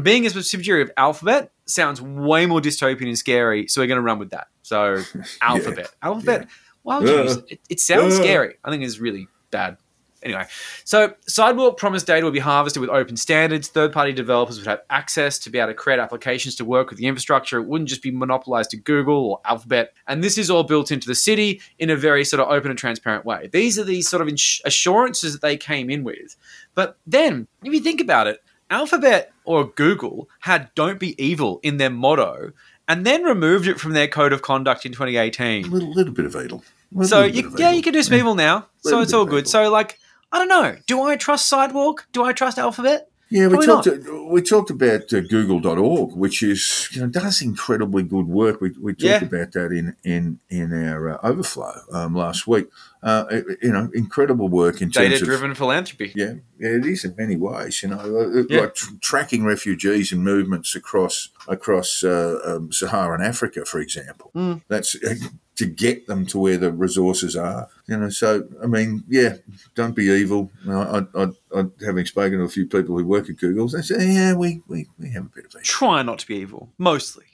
[0.00, 4.02] Being a subsidiary of Alphabet sounds way more dystopian and scary, so we're going to
[4.02, 4.48] run with that.
[4.62, 5.02] So,
[5.42, 5.90] Alphabet.
[6.02, 6.48] Alphabet
[6.84, 7.44] Why would you use it?
[7.50, 7.60] it?
[7.68, 8.56] It sounds scary.
[8.62, 9.78] I think it's really bad.
[10.22, 10.46] Anyway,
[10.84, 13.68] so Sidewalk promised data would be harvested with open standards.
[13.68, 16.98] Third party developers would have access to be able to create applications to work with
[16.98, 17.58] the infrastructure.
[17.58, 19.92] It wouldn't just be monopolized to Google or Alphabet.
[20.06, 22.78] And this is all built into the city in a very sort of open and
[22.78, 23.50] transparent way.
[23.52, 26.36] These are these sort of ins- assurances that they came in with.
[26.74, 31.76] But then, if you think about it, Alphabet or Google had don't be evil in
[31.76, 32.52] their motto
[32.88, 36.26] and then removed it from their code of conduct in 2018 A little, little bit
[36.26, 36.62] of evil.
[37.02, 37.76] So little you, of yeah, evil.
[37.76, 38.66] you can do some evil now.
[38.80, 39.48] So it's all good.
[39.48, 39.98] So like,
[40.30, 40.76] I don't know.
[40.86, 42.06] Do I trust Sidewalk?
[42.12, 43.08] Do I trust Alphabet?
[43.30, 43.88] Yeah, we talked.
[44.30, 48.60] we talked about uh, Google.org, which is you know does incredibly good work.
[48.60, 49.24] We, we talked Yeah.
[49.24, 52.66] about that in in in our uh, overflow um, last week.
[53.04, 56.10] Uh, you know, incredible work in terms of Data-driven philanthropy.
[56.16, 57.82] Yeah, yeah, it is in many ways.
[57.82, 58.60] You know, uh, Yeah.
[58.62, 64.30] like tr- tracking refugees and movements across across uh, um, Saharan Africa, for example.
[64.34, 64.62] Mm.
[64.68, 65.16] That's uh,
[65.56, 67.68] to get them to where the resources are.
[67.86, 69.34] You know, so I mean, yeah,
[69.74, 70.50] don't be evil.
[70.64, 73.68] You know, I, I, I, having spoken to a few people who work at Google,
[73.68, 75.60] they say, yeah, we, we, we have a bit of evil.
[75.62, 76.70] Try not to be evil.
[76.78, 77.24] Mostly.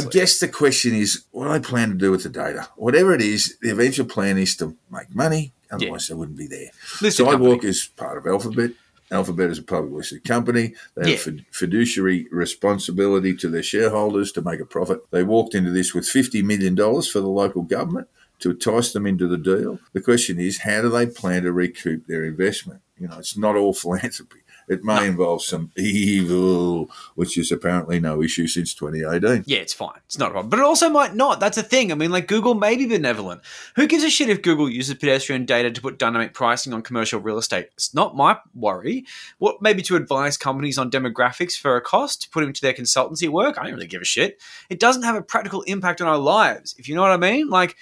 [0.00, 2.68] I guess the question is, what do they plan to do with the data?
[2.76, 5.52] Whatever it is, the eventual plan is to make money.
[5.70, 6.70] Otherwise, they wouldn't be there.
[7.00, 7.70] Listed Sidewalk company.
[7.70, 8.72] is part of Alphabet.
[9.12, 10.74] Alphabet is a publicly listed company.
[10.96, 11.16] They have Yeah.
[11.16, 15.00] fid- fiduciary responsibility to their shareholders to make a profit.
[15.10, 18.08] They walked into this with $50 million for the local government
[18.40, 19.78] to entice them into the deal.
[19.92, 22.80] The question is, how do they plan to recoup their investment?
[22.98, 24.40] You know, it's not all philanthropy.
[24.68, 29.44] It may involve some evil, which is apparently no issue since 2018.
[29.46, 29.98] Yeah, it's fine.
[30.06, 30.50] It's not a problem.
[30.50, 31.40] But it also might not.
[31.40, 31.92] That's a thing.
[31.92, 33.42] I mean, like Google may be benevolent.
[33.76, 37.20] Who gives a shit if Google uses pedestrian data to put dynamic pricing on commercial
[37.20, 37.70] real estate?
[37.74, 39.04] It's not my worry.
[39.38, 42.74] What maybe to advise companies on demographics for a cost, to put them to their
[42.74, 43.58] consultancy work?
[43.58, 44.40] I don't really give a shit.
[44.68, 47.48] It doesn't have a practical impact on our lives, if you know what I mean.
[47.48, 47.76] Like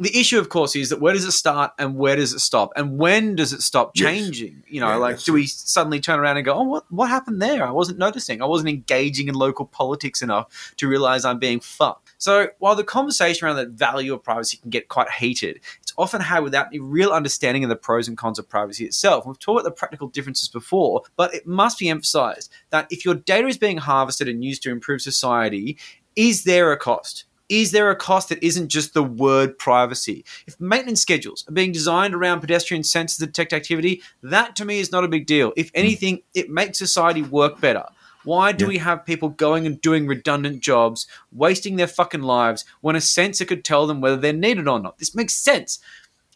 [0.00, 2.72] the issue, of course, is that where does it start and where does it stop,
[2.76, 4.04] and when does it stop Yes.
[4.04, 4.62] changing?
[4.68, 7.42] You know, Yeah, like do we suddenly turn around and go, "Oh, what what happened
[7.42, 7.66] there?
[7.66, 8.40] I wasn't noticing.
[8.40, 10.46] I wasn't engaging in local politics enough
[10.76, 14.70] to realize I'm being fucked." So while the conversation around the value of privacy can
[14.70, 18.38] get quite heated, it's often had without any real understanding of the pros and cons
[18.38, 19.26] of privacy itself.
[19.26, 23.14] We've talked about the practical differences before, but it must be emphasized that if your
[23.14, 25.76] data is being harvested and used to improve society,
[26.16, 27.24] is there a cost?
[27.48, 30.24] Is there a cost that isn't just the word privacy?
[30.46, 34.80] If maintenance schedules are being designed around pedestrian sensors that detect activity, that to me
[34.80, 35.52] is not a big deal.
[35.56, 35.78] If hmm.
[35.78, 37.84] anything, it makes society work better.
[38.24, 38.68] Why do Yeah.
[38.68, 43.46] we have people going and doing redundant jobs, wasting their fucking lives when a sensor
[43.46, 44.98] could tell them whether they're needed or not?
[44.98, 45.78] This makes sense.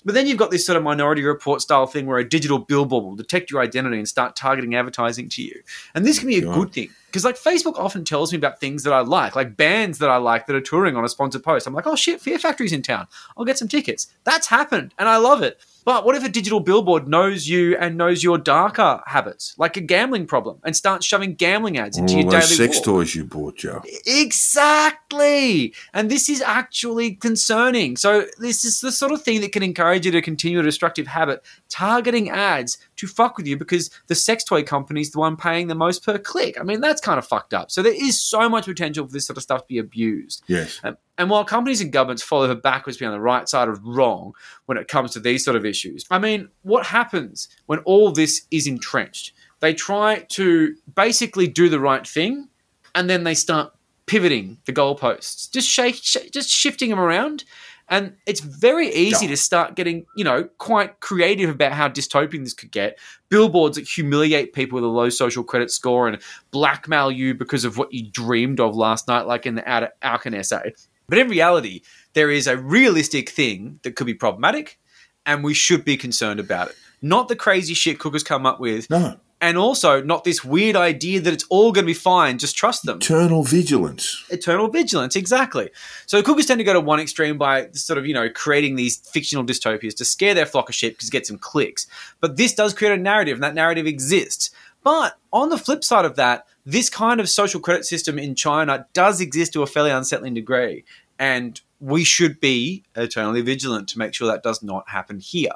[0.04, 3.04] But then you've got this sort of minority report style thing where a digital billboard
[3.04, 5.62] will detect your identity and start targeting advertising to you.
[5.94, 8.84] And this can be a good thing because, like, Facebook often tells me about things
[8.84, 11.66] that I like, like bands that I like that are touring on a sponsored post.
[11.66, 13.06] I'm like, oh shit, Fear Factory's in town.
[13.36, 14.06] I'll get some tickets.
[14.24, 15.60] That's happened and I love it.
[15.84, 19.80] But what if a digital billboard knows you and knows your darker habits, like a
[19.80, 22.84] gambling problem, and starts shoving gambling ads into All your those daily sex walk?
[22.84, 23.82] toys you bought, Joe.
[24.06, 25.74] Exactly.
[25.92, 27.96] And this is actually concerning.
[27.96, 31.08] So, this is the sort of thing that can encourage you to continue a destructive
[31.08, 35.36] habit, targeting ads to fuck with you because the sex toy company is the one
[35.36, 36.58] paying the most per click.
[36.58, 37.70] I mean, that's kind of fucked up.
[37.70, 40.42] So, there is so much potential for this sort of stuff to be abused.
[40.46, 40.80] Yes.
[40.84, 43.84] Um, and while companies and governments follow over backwards being on the right side of
[43.84, 44.32] wrong
[44.66, 48.46] when it comes to these sort of issues, I mean, what happens when all this
[48.50, 49.32] is entrenched?
[49.60, 52.48] They try to basically do the right thing,
[52.94, 53.72] and then they start
[54.06, 57.44] pivoting the goalposts, just shake, sh- just shifting them around.
[57.88, 62.54] And it's very easy to start getting, you know, quite creative about how dystopian this
[62.54, 62.98] could get.
[63.28, 66.18] Billboards that humiliate people with a low social credit score and
[66.50, 70.34] blackmail you because of what you dreamed of last night, like in the Al- Auken
[70.34, 70.72] essay.
[71.08, 71.82] But in reality,
[72.14, 74.78] there is a realistic thing that could be problematic,
[75.26, 76.76] and we should be concerned about it.
[77.02, 79.18] Not the crazy shit cookers come up with, No.
[79.42, 82.86] And also not this weird idea that it's all going to be fine, just trust
[82.86, 82.98] them.
[82.98, 84.24] Eternal vigilance.
[84.30, 85.68] Eternal vigilance, exactly.
[86.06, 88.98] So cookers tend to go to one extreme by sort of, you know, creating these
[88.98, 91.88] fictional dystopias to scare their flock of sheep because get some clicks.
[92.20, 94.52] But this does create a narrative, and that narrative exists.
[94.84, 98.86] But on the flip side of that, this kind of social credit system in China
[98.92, 100.84] does exist to a fairly unsettling degree.
[101.18, 105.50] And we should be eternally vigilant to make sure that does not happen here.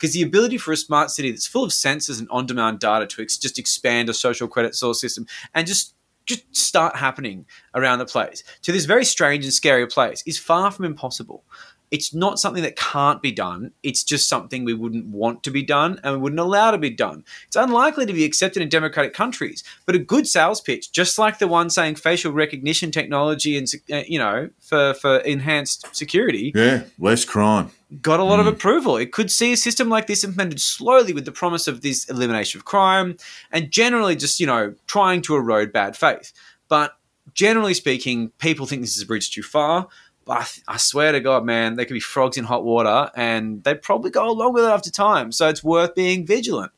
[0.00, 3.06] Because the ability for a smart city that's full of sensors and on demand data
[3.06, 5.94] to ex- just expand a social credit source system and just
[6.26, 7.44] just start happening
[7.74, 11.44] around the place to this very strange and scary place is far from impossible.
[11.90, 13.72] It's not something that can't be done.
[13.82, 16.90] It's just something we wouldn't want to be done and we wouldn't allow to be
[16.90, 17.24] done.
[17.46, 21.38] It's unlikely to be accepted in democratic countries, but a good sales pitch, just like
[21.38, 26.84] the one saying facial recognition technology and uh, you know for for enhanced security, Yeah,
[26.98, 27.70] less crime.
[28.02, 28.96] got a lot of approval.
[28.96, 32.58] It could see a system like this implemented slowly with the promise of this elimination
[32.60, 33.16] of crime
[33.50, 36.32] and generally just, you know, trying to erode bad faith.
[36.68, 36.96] But
[37.34, 39.88] generally speaking, people think this is a bridge too far.
[40.30, 43.10] But I, th- I swear to God, man, they could be frogs in hot water
[43.16, 45.32] and they'd probably go along with it after time.
[45.32, 46.70] So it's worth being vigilant.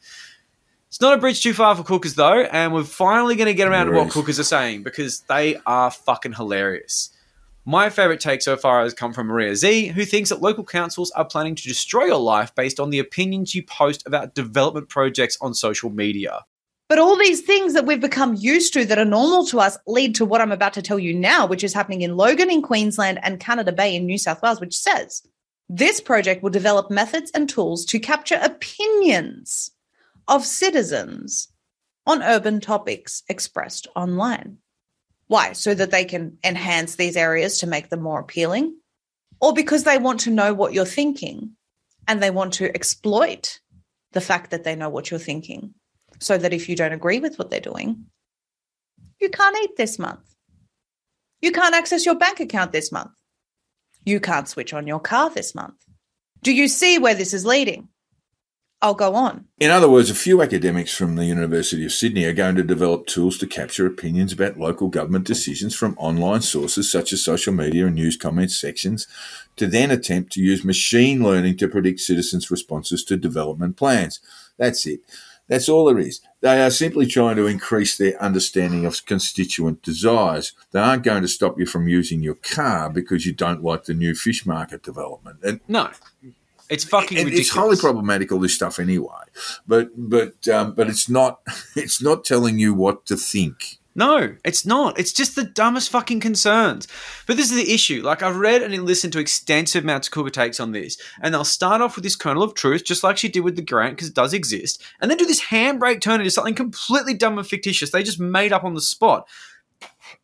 [0.88, 3.68] It's not a bridge too far for cookers, though, and we're finally going to get
[3.68, 7.10] around to what cookers are saying because they are fucking hilarious.
[7.66, 11.10] My favourite take so far has come from Maria Zeee, who thinks that local councils
[11.10, 15.36] are planning to destroy your life based on the opinions you post about development projects
[15.42, 16.46] on social media.
[16.92, 20.14] But all these things that we've become used to that are normal to us lead
[20.16, 23.18] to what I'm about to tell you now, which is happening in Logan in Queensland
[23.22, 25.22] and Canada Bay in New South Wales, which says
[25.70, 29.70] this project will develop methods and tools to capture opinions
[30.28, 31.48] of citizens
[32.06, 34.58] on urban topics expressed online.
[35.28, 35.54] Why?
[35.54, 38.76] So that they can enhance these areas to make them more appealing?
[39.40, 41.52] Or because they want to know what you're thinking
[42.06, 43.60] and they want to exploit
[44.10, 45.72] the fact that they know what you're thinking?
[46.22, 48.06] So that if you don't agree with what they're doing,
[49.20, 50.34] you can't eat this month.
[51.40, 53.10] You can't access your bank account this month.
[54.04, 55.74] You can't switch on your car this month.
[56.42, 57.88] Do you see where this is leading?
[58.80, 59.44] I'll go on.
[59.60, 63.06] In other words, a few academics from the University of Sydney are going to develop
[63.06, 67.86] tools to capture opinions about local government decisions from online sources such as social media
[67.86, 69.06] and news comment sections,
[69.54, 74.18] to then attempt to use machine learning to predict citizens' responses to development plans.
[74.58, 75.00] That's it.
[75.48, 76.20] That's all there is.
[76.40, 80.52] They are simply trying to increase their understanding of constituent desires.
[80.70, 83.94] They aren't going to stop you from using your car because you don't like the
[83.94, 85.38] new fish market development.
[85.42, 85.90] And No,
[86.70, 87.48] it's fucking and ridiculous.
[87.48, 89.08] it's highly problematic all this stuff anyway.
[89.66, 91.40] But but um, but it's not
[91.76, 93.78] it's not telling you what to think.
[93.94, 94.98] No, it's not.
[94.98, 96.88] It's just the dumbest fucking concerns.
[97.26, 98.02] But this is the issue.
[98.02, 101.82] Like, I've read and listened to extensive amounts of takes on this, and they'll start
[101.82, 104.14] off with this kernel of truth, just like she did with the grant, because it
[104.14, 108.02] does exist, and then do this handbrake turn into something completely dumb and fictitious they
[108.02, 109.28] just made up on the spot.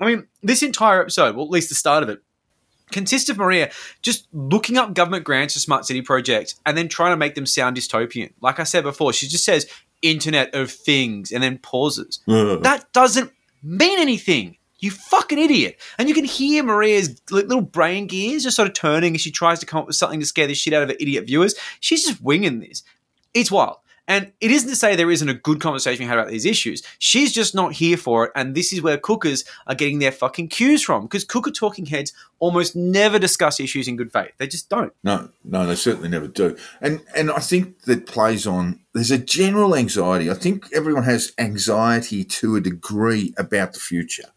[0.00, 2.22] I mean, this entire episode, well, at least the start of it,
[2.90, 7.12] consists of Maria just looking up government grants for smart city projects and then trying
[7.12, 8.32] to make them sound dystopian.
[8.40, 9.66] Like I said before, she just says
[10.00, 12.20] Internet of Things and then pauses.
[12.26, 14.56] That doesn't mean anything.
[14.80, 15.80] You fucking idiot.
[15.98, 19.58] And you can hear Maria's little brain gears just sort of turning as she tries
[19.60, 21.54] to come up with something to scare the shit out of her idiot viewers.
[21.80, 22.84] She's just winging this.
[23.34, 23.78] It's wild.
[24.08, 26.82] And it isn't to say there isn't a good conversation we had about these issues.
[26.98, 28.32] She's just not here for it.
[28.34, 31.02] And this is where cookers are getting their fucking cues from.
[31.02, 34.32] Because cooker talking heads almost never discuss issues in good faith.
[34.38, 34.94] They just don't.
[35.04, 36.56] No, no, they certainly never do.
[36.80, 38.80] And and I think that plays on.
[38.94, 40.30] There's a general anxiety.
[40.30, 44.30] I think everyone has anxiety to a degree about the future,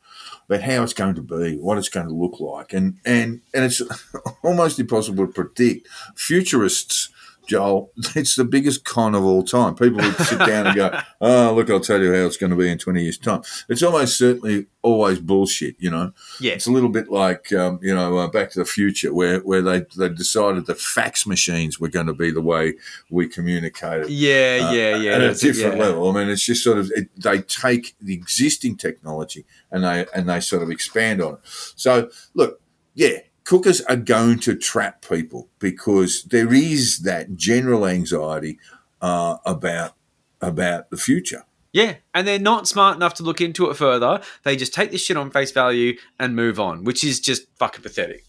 [0.49, 3.63] about how it's going to be, what it's going to look like, and and and
[3.63, 3.81] it's
[4.43, 5.87] almost impossible to predict.
[6.15, 7.09] Futurists.
[7.47, 9.75] Joel, it's the biggest con of all time.
[9.75, 12.55] People would sit down and go, "Oh, look, I'll tell you how it's going to
[12.55, 16.13] be in twenty years' time." It's almost certainly always bullshit, you know.
[16.39, 16.53] Yeah.
[16.53, 19.61] It's a little bit like um, you know uh, Back to the Future, where where
[19.61, 22.75] they they decided the fax machines were going to be the way
[23.09, 24.09] we communicated.
[24.09, 25.11] Yeah, uh, yeah, yeah.
[25.13, 25.83] At a it, different yeah.
[25.83, 26.09] level.
[26.09, 30.29] I mean, it's just sort of it, they take the existing technology and they and
[30.29, 31.39] they sort of expand on it.
[31.75, 32.61] So look,
[32.93, 38.59] yeah, cookers are going to trap people because there is that general anxiety
[39.01, 39.95] uh, about
[40.41, 41.45] about the future.
[41.73, 44.21] Yeah, and they're not smart enough to look into it further.
[44.43, 47.81] They just take this shit on face value and move on, which is just fucking
[47.81, 48.25] pathetic.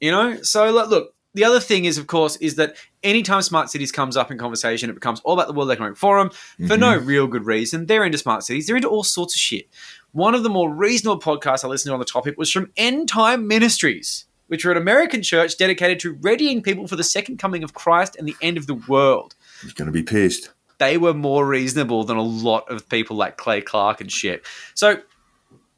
[0.00, 0.42] You know?
[0.42, 4.16] So look, look, the other thing is, of course, is that anytime smart cities comes
[4.16, 6.30] up in conversation, it becomes all about the World Economic Forum
[6.66, 7.86] for no real good reason.
[7.86, 8.66] They're into smart cities.
[8.66, 9.68] They're into all sorts of shit.
[10.12, 13.08] One of the more reasonable podcasts I listened to on the topic was from End
[13.08, 17.62] Time Ministries, which are an American church dedicated to readying people for the second coming
[17.64, 20.50] of Christ and the end of the world He's going to be pissed.
[20.78, 24.44] they were more reasonable than a lot of people like Clay Clark and shit.
[24.74, 24.98] So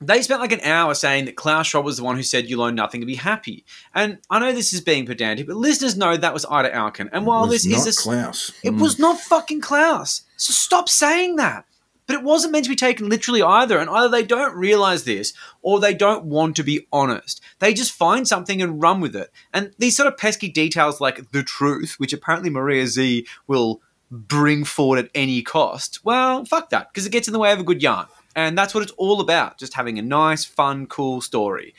[0.01, 2.57] they spent like an hour saying that Klaus Schwab was the one who said you
[2.57, 3.65] learn nothing to be happy.
[3.95, 7.09] And I know this is being pedantic, but listeners know that was Ida Auken.
[7.13, 8.53] And while It was this not is a, Klaus.
[8.63, 8.81] it Mm.
[8.81, 10.23] was not fucking Klaus.
[10.37, 11.65] So stop saying that.
[12.09, 13.79] But it wasn't meant to be taken literally either.
[13.79, 17.43] And either they don't realize this or they don't want to be honest.
[17.59, 19.31] They just find something and run with it.
[19.53, 24.65] And these sort of pesky details like the truth, which apparently Maria Zeee will bring
[24.65, 27.65] forward at any cost, well, fuck that, because it gets in the way of a
[27.65, 28.07] good yarn.
[28.35, 31.75] And that's what it's all about, just having a nice, fun, cool story.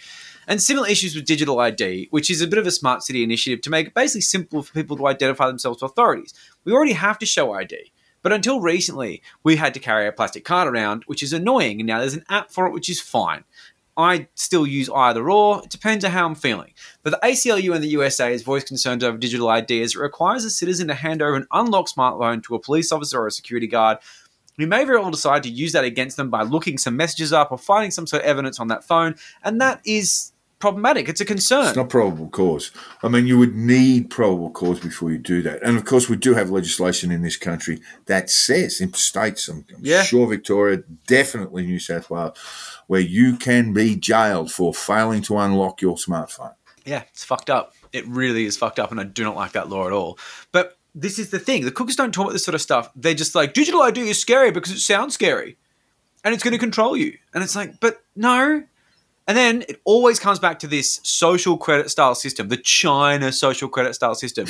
[0.47, 3.61] And similar issues with digital ID, which is a bit of a smart city initiative
[3.61, 6.35] to make it basically simple for people to identify themselves to authorities.
[6.65, 7.91] We already have to show ID.
[8.21, 11.79] But until recently, we had to carry a plastic card around, which is annoying.
[11.79, 13.43] And now there's an app for it, which is fine.
[13.97, 15.61] I still use either or.
[15.63, 16.73] It depends on how I'm feeling.
[17.03, 20.45] But the ACLU in the USA has voiced concerns over digital ID as it requires
[20.45, 23.67] a citizen to hand over an unlocked smartphone to a police officer or a security
[23.67, 23.97] guard
[24.57, 27.51] who may very well decide to use that against them by looking some messages up
[27.51, 29.15] or finding some sort of evidence on that phone.
[29.43, 31.09] And that is problematic.
[31.09, 31.67] It's a concern.
[31.67, 32.71] It's not probable cause.
[33.01, 35.63] I mean, you would need probable cause before you do that.
[35.63, 39.65] And of course, we do have legislation in this country that says, in states, I'm,
[39.75, 40.03] I'm Yeah.
[40.03, 42.37] sure Victoria, definitely New South Wales,
[42.87, 46.53] where you can be jailed for failing to unlock your smartphone.
[46.85, 47.73] Yeah, it's fucked up.
[47.93, 50.17] It really is fucked up, and I do not like that law at all.
[50.51, 52.89] But this is the thing: the cookers don't talk about this sort of stuff.
[52.95, 55.57] They're just like, digital ID is scary because it sounds scary,
[56.23, 57.17] and it's going to control you.
[57.33, 58.63] And it's like, but no.
[59.29, 63.69] And then it always comes back to this social credit style system, the China social
[63.69, 64.47] credit style system.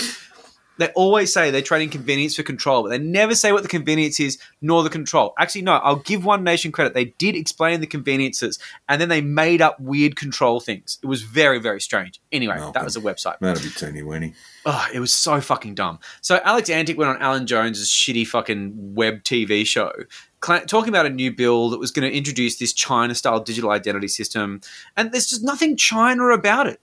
[0.79, 4.17] They always say they're trading convenience for control, but they never say what the convenience
[4.17, 5.33] is nor the control.
[5.37, 6.93] Actually, no, I'll give One Nation credit.
[6.93, 10.97] They did explain the conveniences and then they made up weird control things.
[11.03, 12.21] It was very, very strange.
[12.31, 12.71] Anyway, Malcolm.
[12.73, 13.39] that was a website.
[13.39, 14.33] That'd be teeny weeny.
[14.65, 15.99] Oh, it was so fucking dumb.
[16.21, 19.91] So Alex Antic went on Alan Jones's shitty fucking web TV show,
[20.41, 24.61] talking about a new bill that was going to introduce this China-style digital identity system,
[24.95, 26.79] and there's just nothing China about it.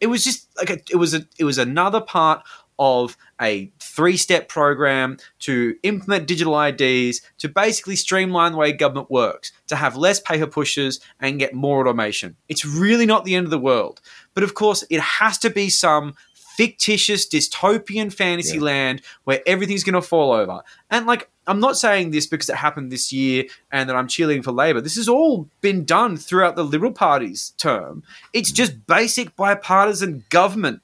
[0.00, 2.42] It was just like a, it was a it was another part
[2.80, 9.52] of a three-step program to implement digital IDs to basically streamline the way government works,
[9.68, 12.34] to have less paper pushes and get more automation.
[12.48, 14.00] It's really not the end of the world.
[14.34, 16.14] But of course, it has to be some
[16.56, 18.64] fictitious dystopian fantasy Yeah.
[18.64, 20.62] land where everything's going to fall over.
[20.90, 24.44] And like, I'm not saying this because it happened this year and that I'm cheerleading
[24.44, 24.80] for Labor.
[24.80, 28.02] This has all been done throughout the Liberal Party's term.
[28.32, 30.80] It's just basic bipartisan government.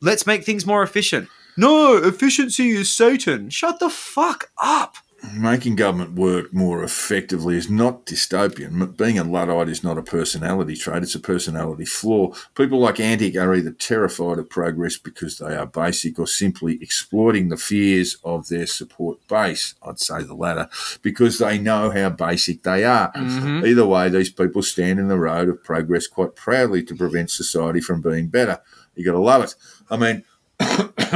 [0.00, 1.28] Let's make things more efficient.
[1.56, 3.50] No, efficiency is Satan.
[3.50, 4.96] Shut the fuck up.
[5.34, 8.68] Making government work more effectively is not dystopian.
[8.80, 12.32] M- Being a Luddite is not a personality trait, it's a personality flaw.
[12.54, 17.50] People like Antic are either terrified of progress because they are basic or simply exploiting
[17.50, 19.74] the fears of their support base.
[19.82, 20.70] I'd say the latter,
[21.02, 23.12] because they know how basic they are.
[23.12, 23.66] Mm-hmm.
[23.66, 27.82] Either way, these people stand in the road of progress quite proudly to prevent society
[27.82, 28.62] from being better.
[28.94, 29.54] You've got to love it.
[29.90, 30.24] I mean,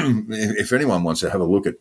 [0.28, 1.76] if anyone wants to have a look at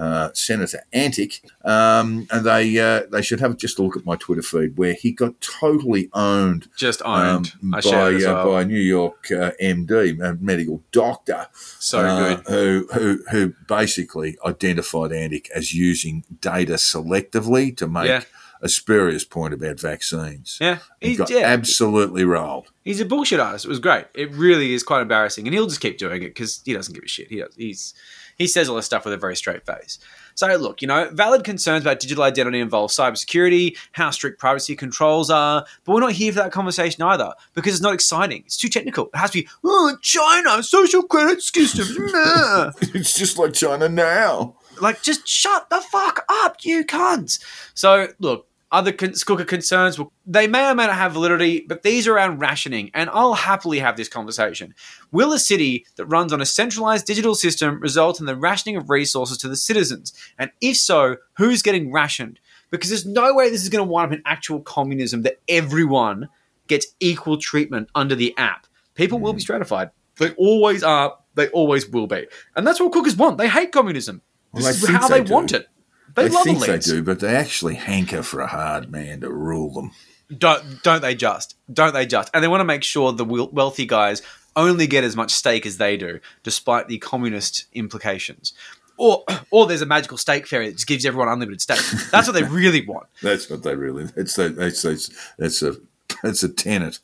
[0.00, 4.16] uh, Senator Antic, um, and they uh, they should have just a look at my
[4.16, 7.52] Twitter feed where he got totally owned Just um, owned.
[7.74, 12.00] I by it as uh, by a New York uh, MD, a medical doctor, so
[12.00, 12.46] uh, good.
[12.48, 18.22] who who who basically identified Antic as using data selectively to make Yeah.
[18.62, 20.58] A spurious point about vaccines.
[20.60, 20.78] Yeah.
[21.00, 21.40] He He's, got yeah.
[21.40, 22.70] absolutely rolled.
[22.84, 23.64] He's a bullshit artist.
[23.64, 24.06] It was great.
[24.14, 27.04] It really is quite embarrassing, and he'll just keep doing it because he doesn't give
[27.04, 27.28] a shit.
[27.28, 27.94] He does, he's
[28.40, 29.98] he says all this stuff with a very straight face.
[30.34, 35.28] So look, you know, valid concerns about digital identity involve cybersecurity, how strict privacy controls
[35.28, 38.44] are, but we're not here for that conversation either because it's not exciting.
[38.46, 39.10] It's too technical.
[39.12, 41.94] It has to be oh, China social credit systems.
[42.12, 44.56] nah." it's just like China now.
[44.80, 47.44] like just shut the fuck up, you cunts.
[47.74, 51.82] So look, other con- Skooker concerns, well, they may or may not have validity, but
[51.82, 54.74] these are around rationing, and I'll happily have this conversation.
[55.10, 58.88] Will a city that runs on a centralized digital system result in the rationing of
[58.90, 60.12] resources to the citizens?
[60.38, 62.38] And if so, who's getting rationed?
[62.70, 66.28] Because there's no way this is going to wind up in actual communism that everyone
[66.68, 68.66] gets equal treatment under the app.
[68.94, 69.90] People will be stratified.
[70.18, 71.16] They always are.
[71.34, 72.26] They always will be.
[72.54, 73.38] And that's what cookers want.
[73.38, 74.22] They hate communism.
[74.54, 75.68] This is how they they, want it.
[76.14, 79.30] They, They love think they do, but they actually hanker for a hard man to
[79.30, 79.92] rule them.
[80.36, 81.56] Don't don't they just?
[81.72, 82.30] Don't they just?
[82.32, 84.22] And they want to make sure the wealthy guys
[84.56, 88.52] only get as much stake as they do, despite the communist implications.
[88.96, 91.80] Or or there's a magical stake fairy that just gives everyone unlimited stake.
[92.10, 93.06] That's what they really want.
[93.22, 94.08] That's what they really.
[94.16, 95.76] It's a, that's that's that's a
[96.22, 96.98] that's a tenet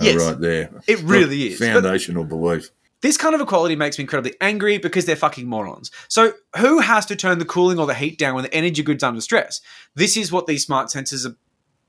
[0.00, 0.16] uh, Yes.
[0.26, 0.70] right there.
[0.86, 1.58] It really is.
[1.60, 2.70] But- foundational belief.
[3.02, 5.90] This kind of equality makes me incredibly angry because they're fucking morons.
[6.08, 9.02] So, who has to turn the cooling or the heat down when the energy grid's
[9.02, 9.60] under stress?
[9.94, 11.36] This is what these smart sensors are,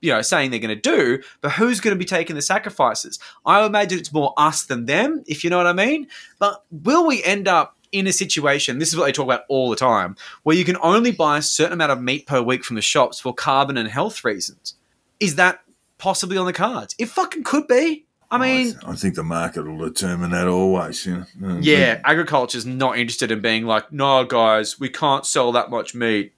[0.02, 1.22] you know, saying they're going to do.
[1.42, 3.20] But who's going to be taking the sacrifices?
[3.46, 6.08] I imagine it's more us than them, if you know what I mean.
[6.40, 8.80] But will we end up in a situation?
[8.80, 11.44] This is what they talk about all the time, where you can only buy a
[11.44, 14.76] certain amount of meat per week from the shops for carbon and health reasons.
[15.20, 15.60] Is that
[16.00, 16.96] possibly on the cards?
[16.98, 18.08] It fucking could be.
[18.34, 21.06] I mean, I think the market will determine that always.
[21.06, 21.60] You know?
[21.62, 26.34] Yeah, agriculture's not interested in being like, no, guys, we can't sell that much meat.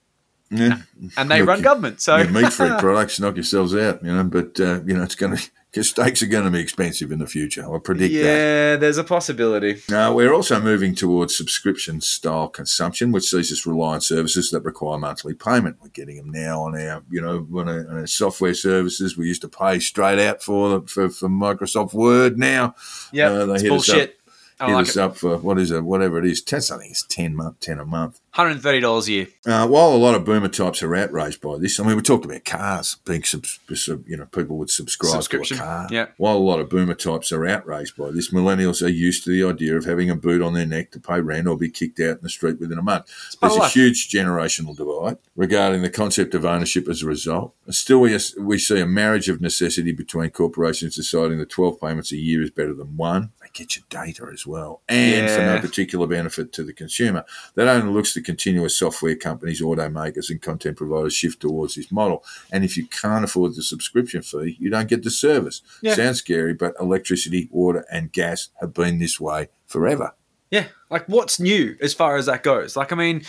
[0.50, 0.78] Yeah.
[1.16, 2.00] and they Look, run you- government.
[2.00, 4.24] So meat-free products, knock yourselves out, you know.
[4.24, 7.18] But uh, you know, it's going to because steaks are going to be expensive in
[7.18, 7.62] the future.
[7.62, 8.20] I predict that.
[8.20, 9.82] yeah, there's a possibility.
[9.92, 14.62] Uh, we're also moving towards subscription style consumption, which sees us rely on services that
[14.62, 15.76] require monthly payment.
[15.82, 19.18] We're getting them now on our, you know, on our, on our software services.
[19.18, 22.38] We used to pay straight out for for, for Microsoft Word.
[22.38, 22.74] Now,
[23.12, 24.15] Yeah, Uh, they it's hit us up- bullshit.
[24.58, 25.02] I hit like us it.
[25.02, 26.42] up for what is it, whatever it is.
[26.42, 28.20] Ten, I think it's ten month, ten a month.
[28.30, 29.26] Hundred and thirty dollars a year.
[29.46, 32.24] Uh, while a lot of boomer types are outraged by this, I mean, we talked
[32.24, 35.88] about cars being, sub, sub, you know, people would subscribe to a car.
[35.90, 36.06] yeah.
[36.16, 39.48] While a lot of boomer types are outraged by this, millennials are used to the
[39.48, 42.18] idea of having a boot on their neck to pay rent or be kicked out
[42.18, 43.10] in the street within a month.
[43.40, 47.54] There's a huge generational divide regarding the concept of ownership as a result.
[47.70, 52.16] Still, we, we see a marriage of necessity between corporations deciding that 12 payments a
[52.16, 53.32] year is better than one.
[53.56, 57.24] Get your data as well, and for no particular benefit to the consumer.
[57.54, 62.22] That only looks to continuous software companies, automakers, and content providers shift towards this model.
[62.52, 65.62] And if you can't afford the subscription fee, you don't get the service.
[65.80, 65.94] Yeah.
[65.94, 70.12] Sounds scary, but electricity, water, and gas have been this way forever.
[70.50, 72.76] Yeah, like what's new as far as that goes?
[72.76, 73.24] Like, I mean,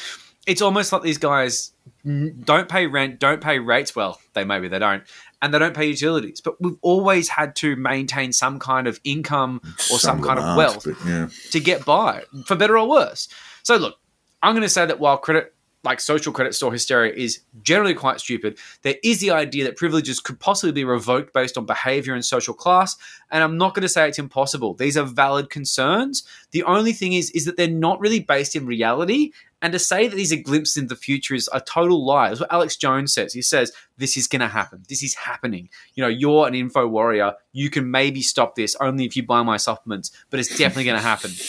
[0.47, 1.73] it's almost like these guys
[2.05, 3.95] don't pay rent, don't pay rates.
[3.95, 5.03] Well, they maybe they don't,
[5.41, 6.41] and they don't pay utilities.
[6.41, 10.57] But we've always had to maintain some kind of income or some, of kind of
[10.57, 11.27] wealth yeah.
[11.51, 13.27] to get by, for better or worse.
[13.63, 13.97] So, look,
[14.41, 18.19] I'm going to say that while credit, like social credit store hysteria, is generally quite
[18.21, 22.23] stupid, there is the idea that privileges could possibly be revoked based on behavior and
[22.23, 22.95] social class.
[23.31, 24.75] And I'm not going to say it's impossible.
[24.75, 26.23] These are valid concerns.
[26.51, 29.31] The only thing is, is that they're not really based in reality.
[29.61, 32.29] And to say that these are glimpses into the future is a total lie.
[32.29, 33.33] That's what Alex Jones says.
[33.33, 34.83] He says, this is going to happen.
[34.87, 35.69] This is happening.
[35.95, 37.33] You know, you're an info warrior.
[37.53, 40.97] You can maybe stop this only if you buy my supplements, but it's definitely going
[40.97, 41.31] to happen.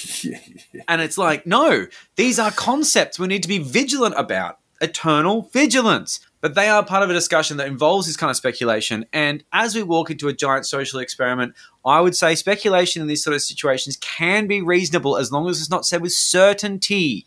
[0.87, 1.87] And it's like, no,
[2.17, 4.59] these are concepts we need to be vigilant about.
[4.81, 6.21] Eternal vigilance.
[6.41, 9.07] But they are part of a discussion that involves this kind of speculation.
[9.13, 11.55] And as we walk into a giant social experiment,
[11.85, 15.61] I would say speculation in these sort of situations can be reasonable as long as
[15.61, 17.27] it's not said with certainty.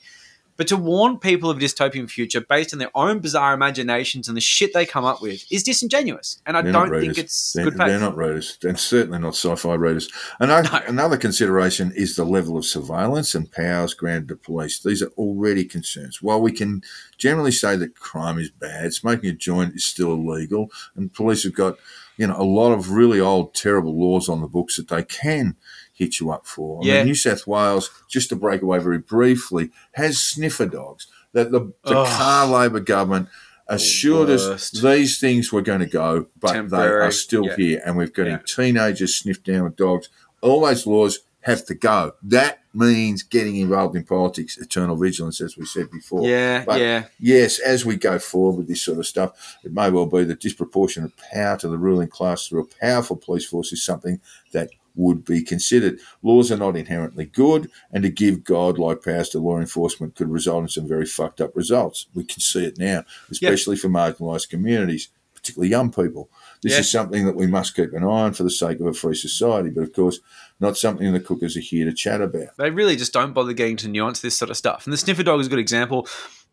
[0.62, 4.38] But to warn people of a dystopian future based on their own bizarre imaginations and
[4.38, 6.40] the shit they come up with is disingenuous.
[6.46, 7.88] And I They're don't think it's they're, good faith.
[7.88, 10.08] They're not readers, and certainly not sci-fi readers.
[10.40, 14.78] Another, another consideration is the level of surveillance and powers granted to police.
[14.78, 16.22] These are already concerns.
[16.22, 16.84] While we can
[17.18, 21.56] generally say that crime is bad, smoking a joint is still illegal, and police have
[21.56, 21.80] got
[22.18, 25.56] you know a lot of really old, terrible laws on the books that they can
[26.02, 26.82] hit you up for.
[26.82, 31.08] I mean, New South Wales, just to break away very briefly, has sniffer dogs.
[31.34, 32.08] That the, the Ugh.
[32.08, 33.30] car Labor government
[33.68, 37.56] assured us these things were going to go, but they are still Yeah.
[37.56, 38.40] here, and we're getting Yeah.
[38.46, 40.10] teenagers sniffed down with dogs.
[40.42, 42.14] All those laws have to go.
[42.22, 46.28] That means getting involved in politics, eternal vigilance, as we said before.
[46.28, 47.06] Yeah, But yeah.
[47.20, 50.40] Yes, as we go forward with this sort of stuff, it may well be that
[50.40, 54.20] disproportionate power to the ruling class through a powerful police force is something
[54.54, 56.00] that would be considered.
[56.22, 60.64] Laws are not inherently good, and to give godlike powers to law enforcement could result
[60.64, 62.08] in some very fucked up results.
[62.14, 66.30] We can see it now, especially for marginalised communities, particularly young people.
[66.62, 68.94] This is something that we must keep an eye on for the sake of a
[68.94, 70.20] free society, but of course,
[70.60, 72.56] not something the cookers are here to chat about.
[72.58, 74.86] They really just don't bother getting to nuance this sort of stuff.
[74.86, 76.08] And the sniffer dog is a good example.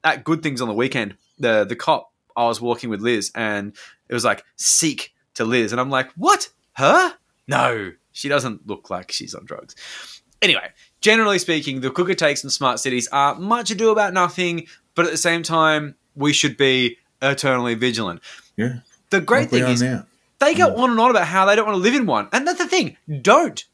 [0.05, 3.75] At Good Things on the weekend, the the cop I was walking with Liz, and
[4.09, 6.49] it was like seek to Liz, and I'm like, what?
[6.75, 7.15] Her?
[7.49, 9.77] No, she doesn't look like she's on drugs.
[10.43, 15.05] Anyway, generally speaking, the cooker takes in smart cities are much ado about nothing, but
[15.05, 18.21] at the same time, we should be eternally vigilant.
[18.57, 18.81] Yeah.
[19.11, 20.05] The great thing is, now.
[20.41, 22.29] they go on and on about how they don't want to live in one.
[22.33, 22.97] And that's the thing.
[23.23, 23.65] Don't.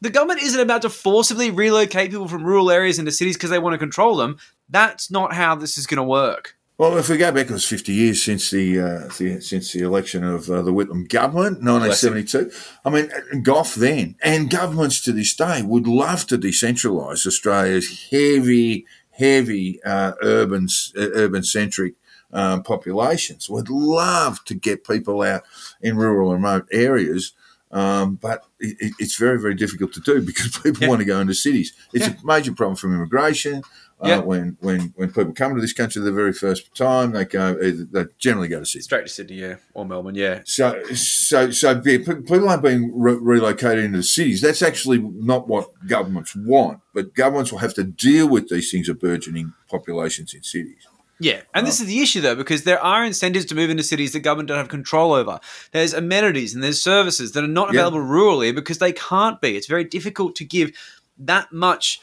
[0.00, 3.58] The government isn't about to forcibly relocate people from rural areas into cities because they
[3.58, 4.38] want to control them.
[4.68, 6.56] That's not how this is going to work.
[6.78, 9.82] Well, if we go back, it was 50 years since the, uh, the since the
[9.82, 12.50] election of uh, the Whitlam government, 1972.
[12.84, 18.86] I mean, Gough then and governments to this day would love to decentralise Australia's heavy,
[19.10, 20.66] heavy uh, urban
[20.96, 21.94] uh, urban centric
[22.32, 23.48] um, populations.
[23.50, 25.42] Would love to get people out
[25.82, 27.32] in rural and remote areas.
[27.70, 30.88] Um, but it- it's very, very difficult to do because people Yeah.
[30.88, 31.72] want to go into cities.
[31.94, 32.14] It's Yeah.
[32.22, 33.62] a major problem from immigration.
[34.02, 34.18] Uh, Yeah.
[34.18, 37.84] when when when people come to this country the very first time, they go either,
[37.84, 38.82] they generally go to Sydney.
[38.82, 40.40] Straight to Sydney, yeah, or Melbourne, yeah.
[40.44, 44.40] So so so yeah, people aren't being re- relocated into the cities.
[44.40, 46.80] That's actually not what governments want.
[46.92, 50.86] But governments will have to deal with these things of burgeoning populations in cities.
[51.20, 54.12] Yeah, and this is the issue though, because there are incentives to move into cities
[54.14, 55.38] that government don't have control over.
[55.70, 57.80] There's amenities and there's services that are not Yeah.
[57.82, 59.56] available rurally because they can't be.
[59.56, 60.72] It's very difficult to give
[61.18, 62.00] that much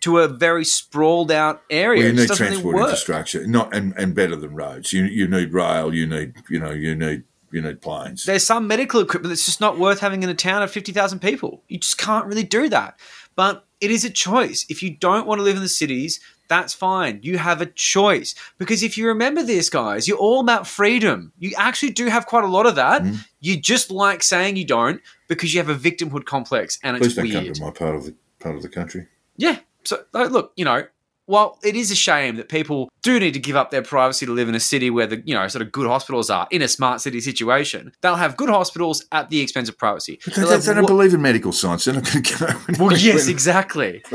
[0.00, 2.02] to a very sprawled out area.
[2.02, 4.92] Well, you need really transport infrastructure, not and, and better than roads.
[4.92, 5.94] You you need rail.
[5.94, 7.24] You need you know you need
[7.54, 8.24] you need planes.
[8.24, 11.62] There's some medical equipment that's just not worth having in a town of 50,000 people.
[11.68, 12.98] You just can't really do that.
[13.36, 14.66] But it is a choice.
[14.68, 16.18] If you don't want to live in the cities,
[16.48, 17.20] that's fine.
[17.22, 18.34] You have a choice.
[18.58, 21.32] Because if you remember this, guys, you're all about freedom.
[21.38, 23.02] You actually do have quite a lot of that.
[23.02, 23.16] Mm-hmm.
[23.40, 27.14] You just like saying you don't because you have a victimhood complex and Please it's
[27.14, 27.54] don't come weird.
[27.54, 29.06] to my part of the part of the country.
[29.36, 29.58] Yeah.
[29.84, 30.84] So uh, look, you know,
[31.26, 34.32] while it is a shame that people do need to give up their privacy to
[34.32, 36.68] live in a city where the you know sort of good hospitals are in a
[36.68, 40.18] smart city situation, they'll have good hospitals at the expense of privacy.
[40.26, 41.84] They, they, have they don't believe in medical science.
[41.84, 42.84] They're not going to go.
[42.84, 44.02] well, yes, exactly.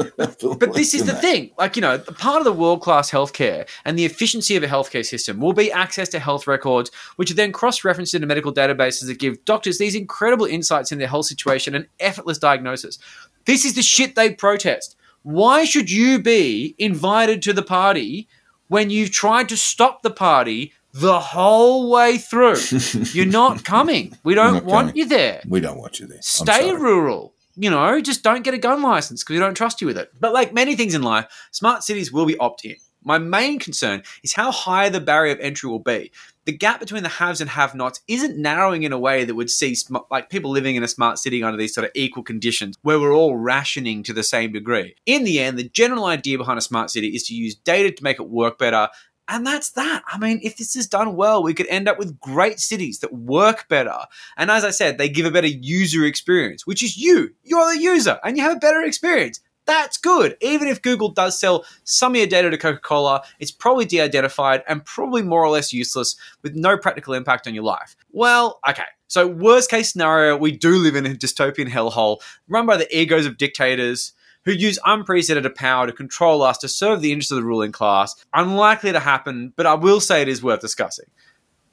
[0.60, 1.52] But this is the thing.
[1.57, 5.06] Like, you know, part of the world class healthcare and the efficiency of a healthcare
[5.06, 9.07] system will be access to health records, which are then cross referenced into medical databases
[9.07, 12.99] that give doctors these incredible insights into their health situation and effortless diagnosis.
[13.45, 14.95] This is the shit they protest.
[15.23, 18.27] Why should you be invited to the party
[18.67, 22.57] when you've tried to stop the party the whole way through?
[23.13, 24.17] You're not coming.
[24.23, 24.95] We don't want coming.
[24.95, 26.21] you there We don't want you there.
[26.21, 27.33] Stay rural.
[27.55, 30.11] You know, just don't get a gun license because we don't trust you with it.
[30.19, 32.77] But like many things in life, smart cities will be opt in.
[33.03, 36.11] My main concern is how high the barrier of entry will be.
[36.49, 39.76] The gap between the haves and have-nots isn't narrowing in a way that would see
[39.76, 42.99] sm- like people living in a smart city under these sort of equal conditions where
[42.99, 44.95] we're all rationing to the same degree.
[45.05, 48.03] In the end, the general idea behind a smart city is to use data to
[48.03, 48.89] make it work better
[49.27, 50.01] and that's that.
[50.07, 53.13] I mean, if this is done well, we could end up with great cities that
[53.13, 53.95] work better.
[54.35, 57.35] And as I said, they give a better user experience, which is you.
[57.43, 59.39] You're the user and you have a better experience.
[59.69, 60.35] That's good.
[60.41, 64.01] Even if Google does sell some of your data to Coca Cola, it's probably de
[64.01, 67.95] identified and probably more or less useless with no practical impact on your life.
[68.11, 68.85] Well, okay.
[69.09, 72.17] So, worst case scenario, we do live in a dystopian hellhole
[72.47, 74.13] run by the egos of dictators
[74.45, 78.15] who use unprecedented power to control us to serve the interests of the ruling class.
[78.33, 81.11] Unlikely to happen, but I will say it is worth discussing.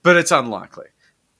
[0.02, 0.88] But it's unlikely.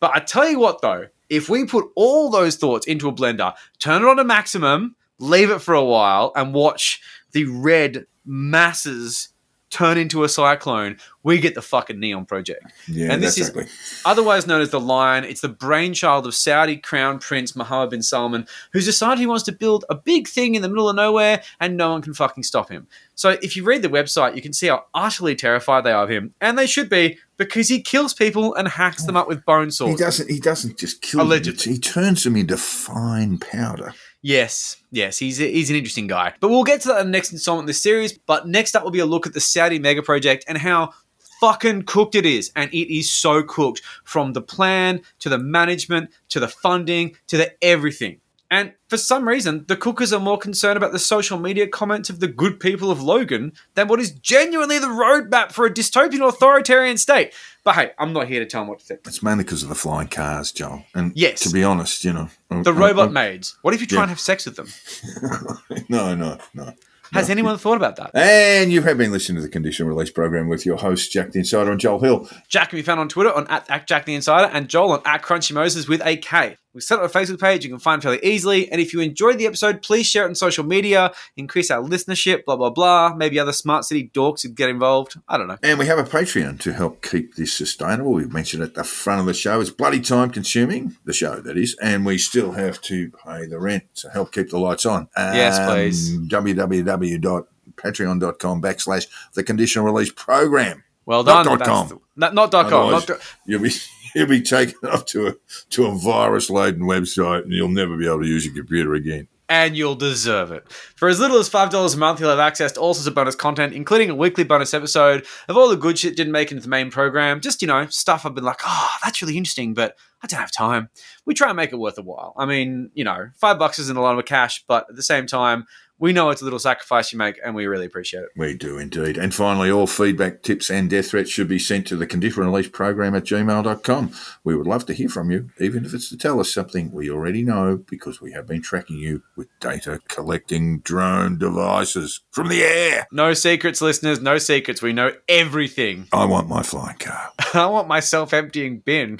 [0.00, 3.52] But I tell you what, though, if we put all those thoughts into a blender,
[3.78, 7.00] turn it on to maximum, leave it for a while, and watch
[7.32, 9.28] the red masses
[9.70, 12.64] turn into a cyclone, we get the fucking NEOM Project.
[12.88, 13.66] Yeah, and this is ugly.
[14.04, 15.24] otherwise known as the Line.
[15.24, 19.52] It's the brainchild of Saudi Crown Prince Mohammed bin Salman, who's decided he wants to
[19.52, 22.70] build a big thing in the middle of nowhere and no one can fucking stop
[22.70, 22.86] him.
[23.16, 26.10] So if you read the website, you can see how utterly terrified they are of
[26.10, 29.44] him, and they should be because he kills people and hacks them oh, up with
[29.44, 29.90] bone saws.
[29.90, 30.30] He doesn't.
[30.30, 31.64] He doesn't just kill Allegedly.
[31.64, 31.72] them.
[31.74, 33.94] He turns them into fine powder.
[34.26, 36.34] Yes, yes, he's he's an interesting guy.
[36.40, 38.18] But we'll get to that in the next installment in this series.
[38.18, 40.94] But next up will be a look at the Saudi mega project and how
[41.40, 42.50] fucking cooked it is.
[42.56, 47.36] And it is so cooked from the plan to the management to the funding to
[47.36, 48.20] the everything.
[48.50, 52.20] And for some reason, the cookers are more concerned about the social media comments of
[52.20, 56.96] the good people of Logan than what is genuinely the roadmap for a dystopian authoritarian
[56.96, 57.32] state.
[57.64, 59.00] But hey, I'm not here to tell them what to think.
[59.06, 60.84] It's mainly because of the flying cars, Joel.
[60.94, 61.40] And Yes.
[61.40, 63.56] to be honest, you know, uh, The I- robot I- maids.
[63.62, 64.02] What if you try Yeah.
[64.04, 64.68] and have sex with them?
[65.88, 66.72] No, no, no.
[67.12, 68.10] Has anyone thought about that?
[68.14, 71.38] And you have been listening to the Conditional Release program with your hosts, Jack the
[71.38, 72.28] Insider and Joel Hill.
[72.48, 75.02] Jack can be found on Twitter on at, at Jack the Insider and Joel on
[75.06, 76.56] at Crunchy Moses with a K.
[76.76, 78.70] We set up a Facebook page you can find fairly easily.
[78.70, 82.44] And if you enjoyed the episode, please share it on social media, increase our listenership,
[82.44, 83.14] blah, blah, blah.
[83.14, 85.14] Maybe other smart city dorks would get involved.
[85.26, 85.56] I don't know.
[85.62, 88.12] And we have a Patreon to help keep this sustainable.
[88.12, 89.58] We've mentioned at the front of the show.
[89.58, 93.58] It's bloody time consuming, the show that is, and we still have to pay the
[93.58, 95.08] rent to help keep the lights on.
[95.16, 96.14] Yes, Um, please.
[96.28, 100.84] www.patreon.com backslash the conditional release program.
[101.06, 101.46] Well done.
[101.46, 101.88] Not dot com.
[101.88, 102.90] the- not, not dot com.
[102.90, 103.08] Not,
[103.46, 103.70] you'll be
[104.16, 105.34] you'll be taken up to a
[105.70, 109.28] to a virus laden website and you'll never be able to use your computer again.
[109.48, 110.68] and you'll deserve it.
[110.96, 113.36] For as little as $5 a month, you'll have access to all sorts of bonus
[113.36, 116.68] content, including a weekly bonus episode of all the good shit didn't make into the
[116.68, 117.40] main program.
[117.40, 120.50] Just, you know, stuff I've been like, oh, that's really interesting, but I don't have
[120.50, 120.88] time.
[121.26, 122.34] We try and make it worth a while.
[122.36, 125.28] I mean, you know, five bucks isn't a lot of cash, but at the same
[125.28, 125.66] time,
[125.98, 128.28] we know it's a little sacrifice you make, and we really appreciate it.
[128.36, 129.16] We do indeed.
[129.16, 132.68] And finally, all feedback, tips, and death threats should be sent to the conditional release
[132.68, 134.12] program at gmail.com.
[134.44, 137.10] We would love to hear from you, even if it's to tell us something we
[137.10, 142.62] already know, because we have been tracking you with data collecting drone devices from the
[142.62, 143.06] air.
[143.10, 144.82] No secrets, listeners, no secrets.
[144.82, 146.08] We know everything.
[146.12, 147.30] I want my flying car.
[147.54, 149.18] I want my self emptying bin.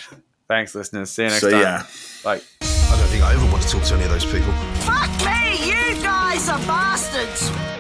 [0.49, 1.11] Thanks, listeners.
[1.11, 1.61] See you next See time.
[1.63, 1.83] ya.
[2.23, 2.41] Bye.
[2.61, 4.53] I don't think I ever want to talk to any of those people.
[4.83, 5.46] Fuck me,
[6.37, 7.76] guys are bastards!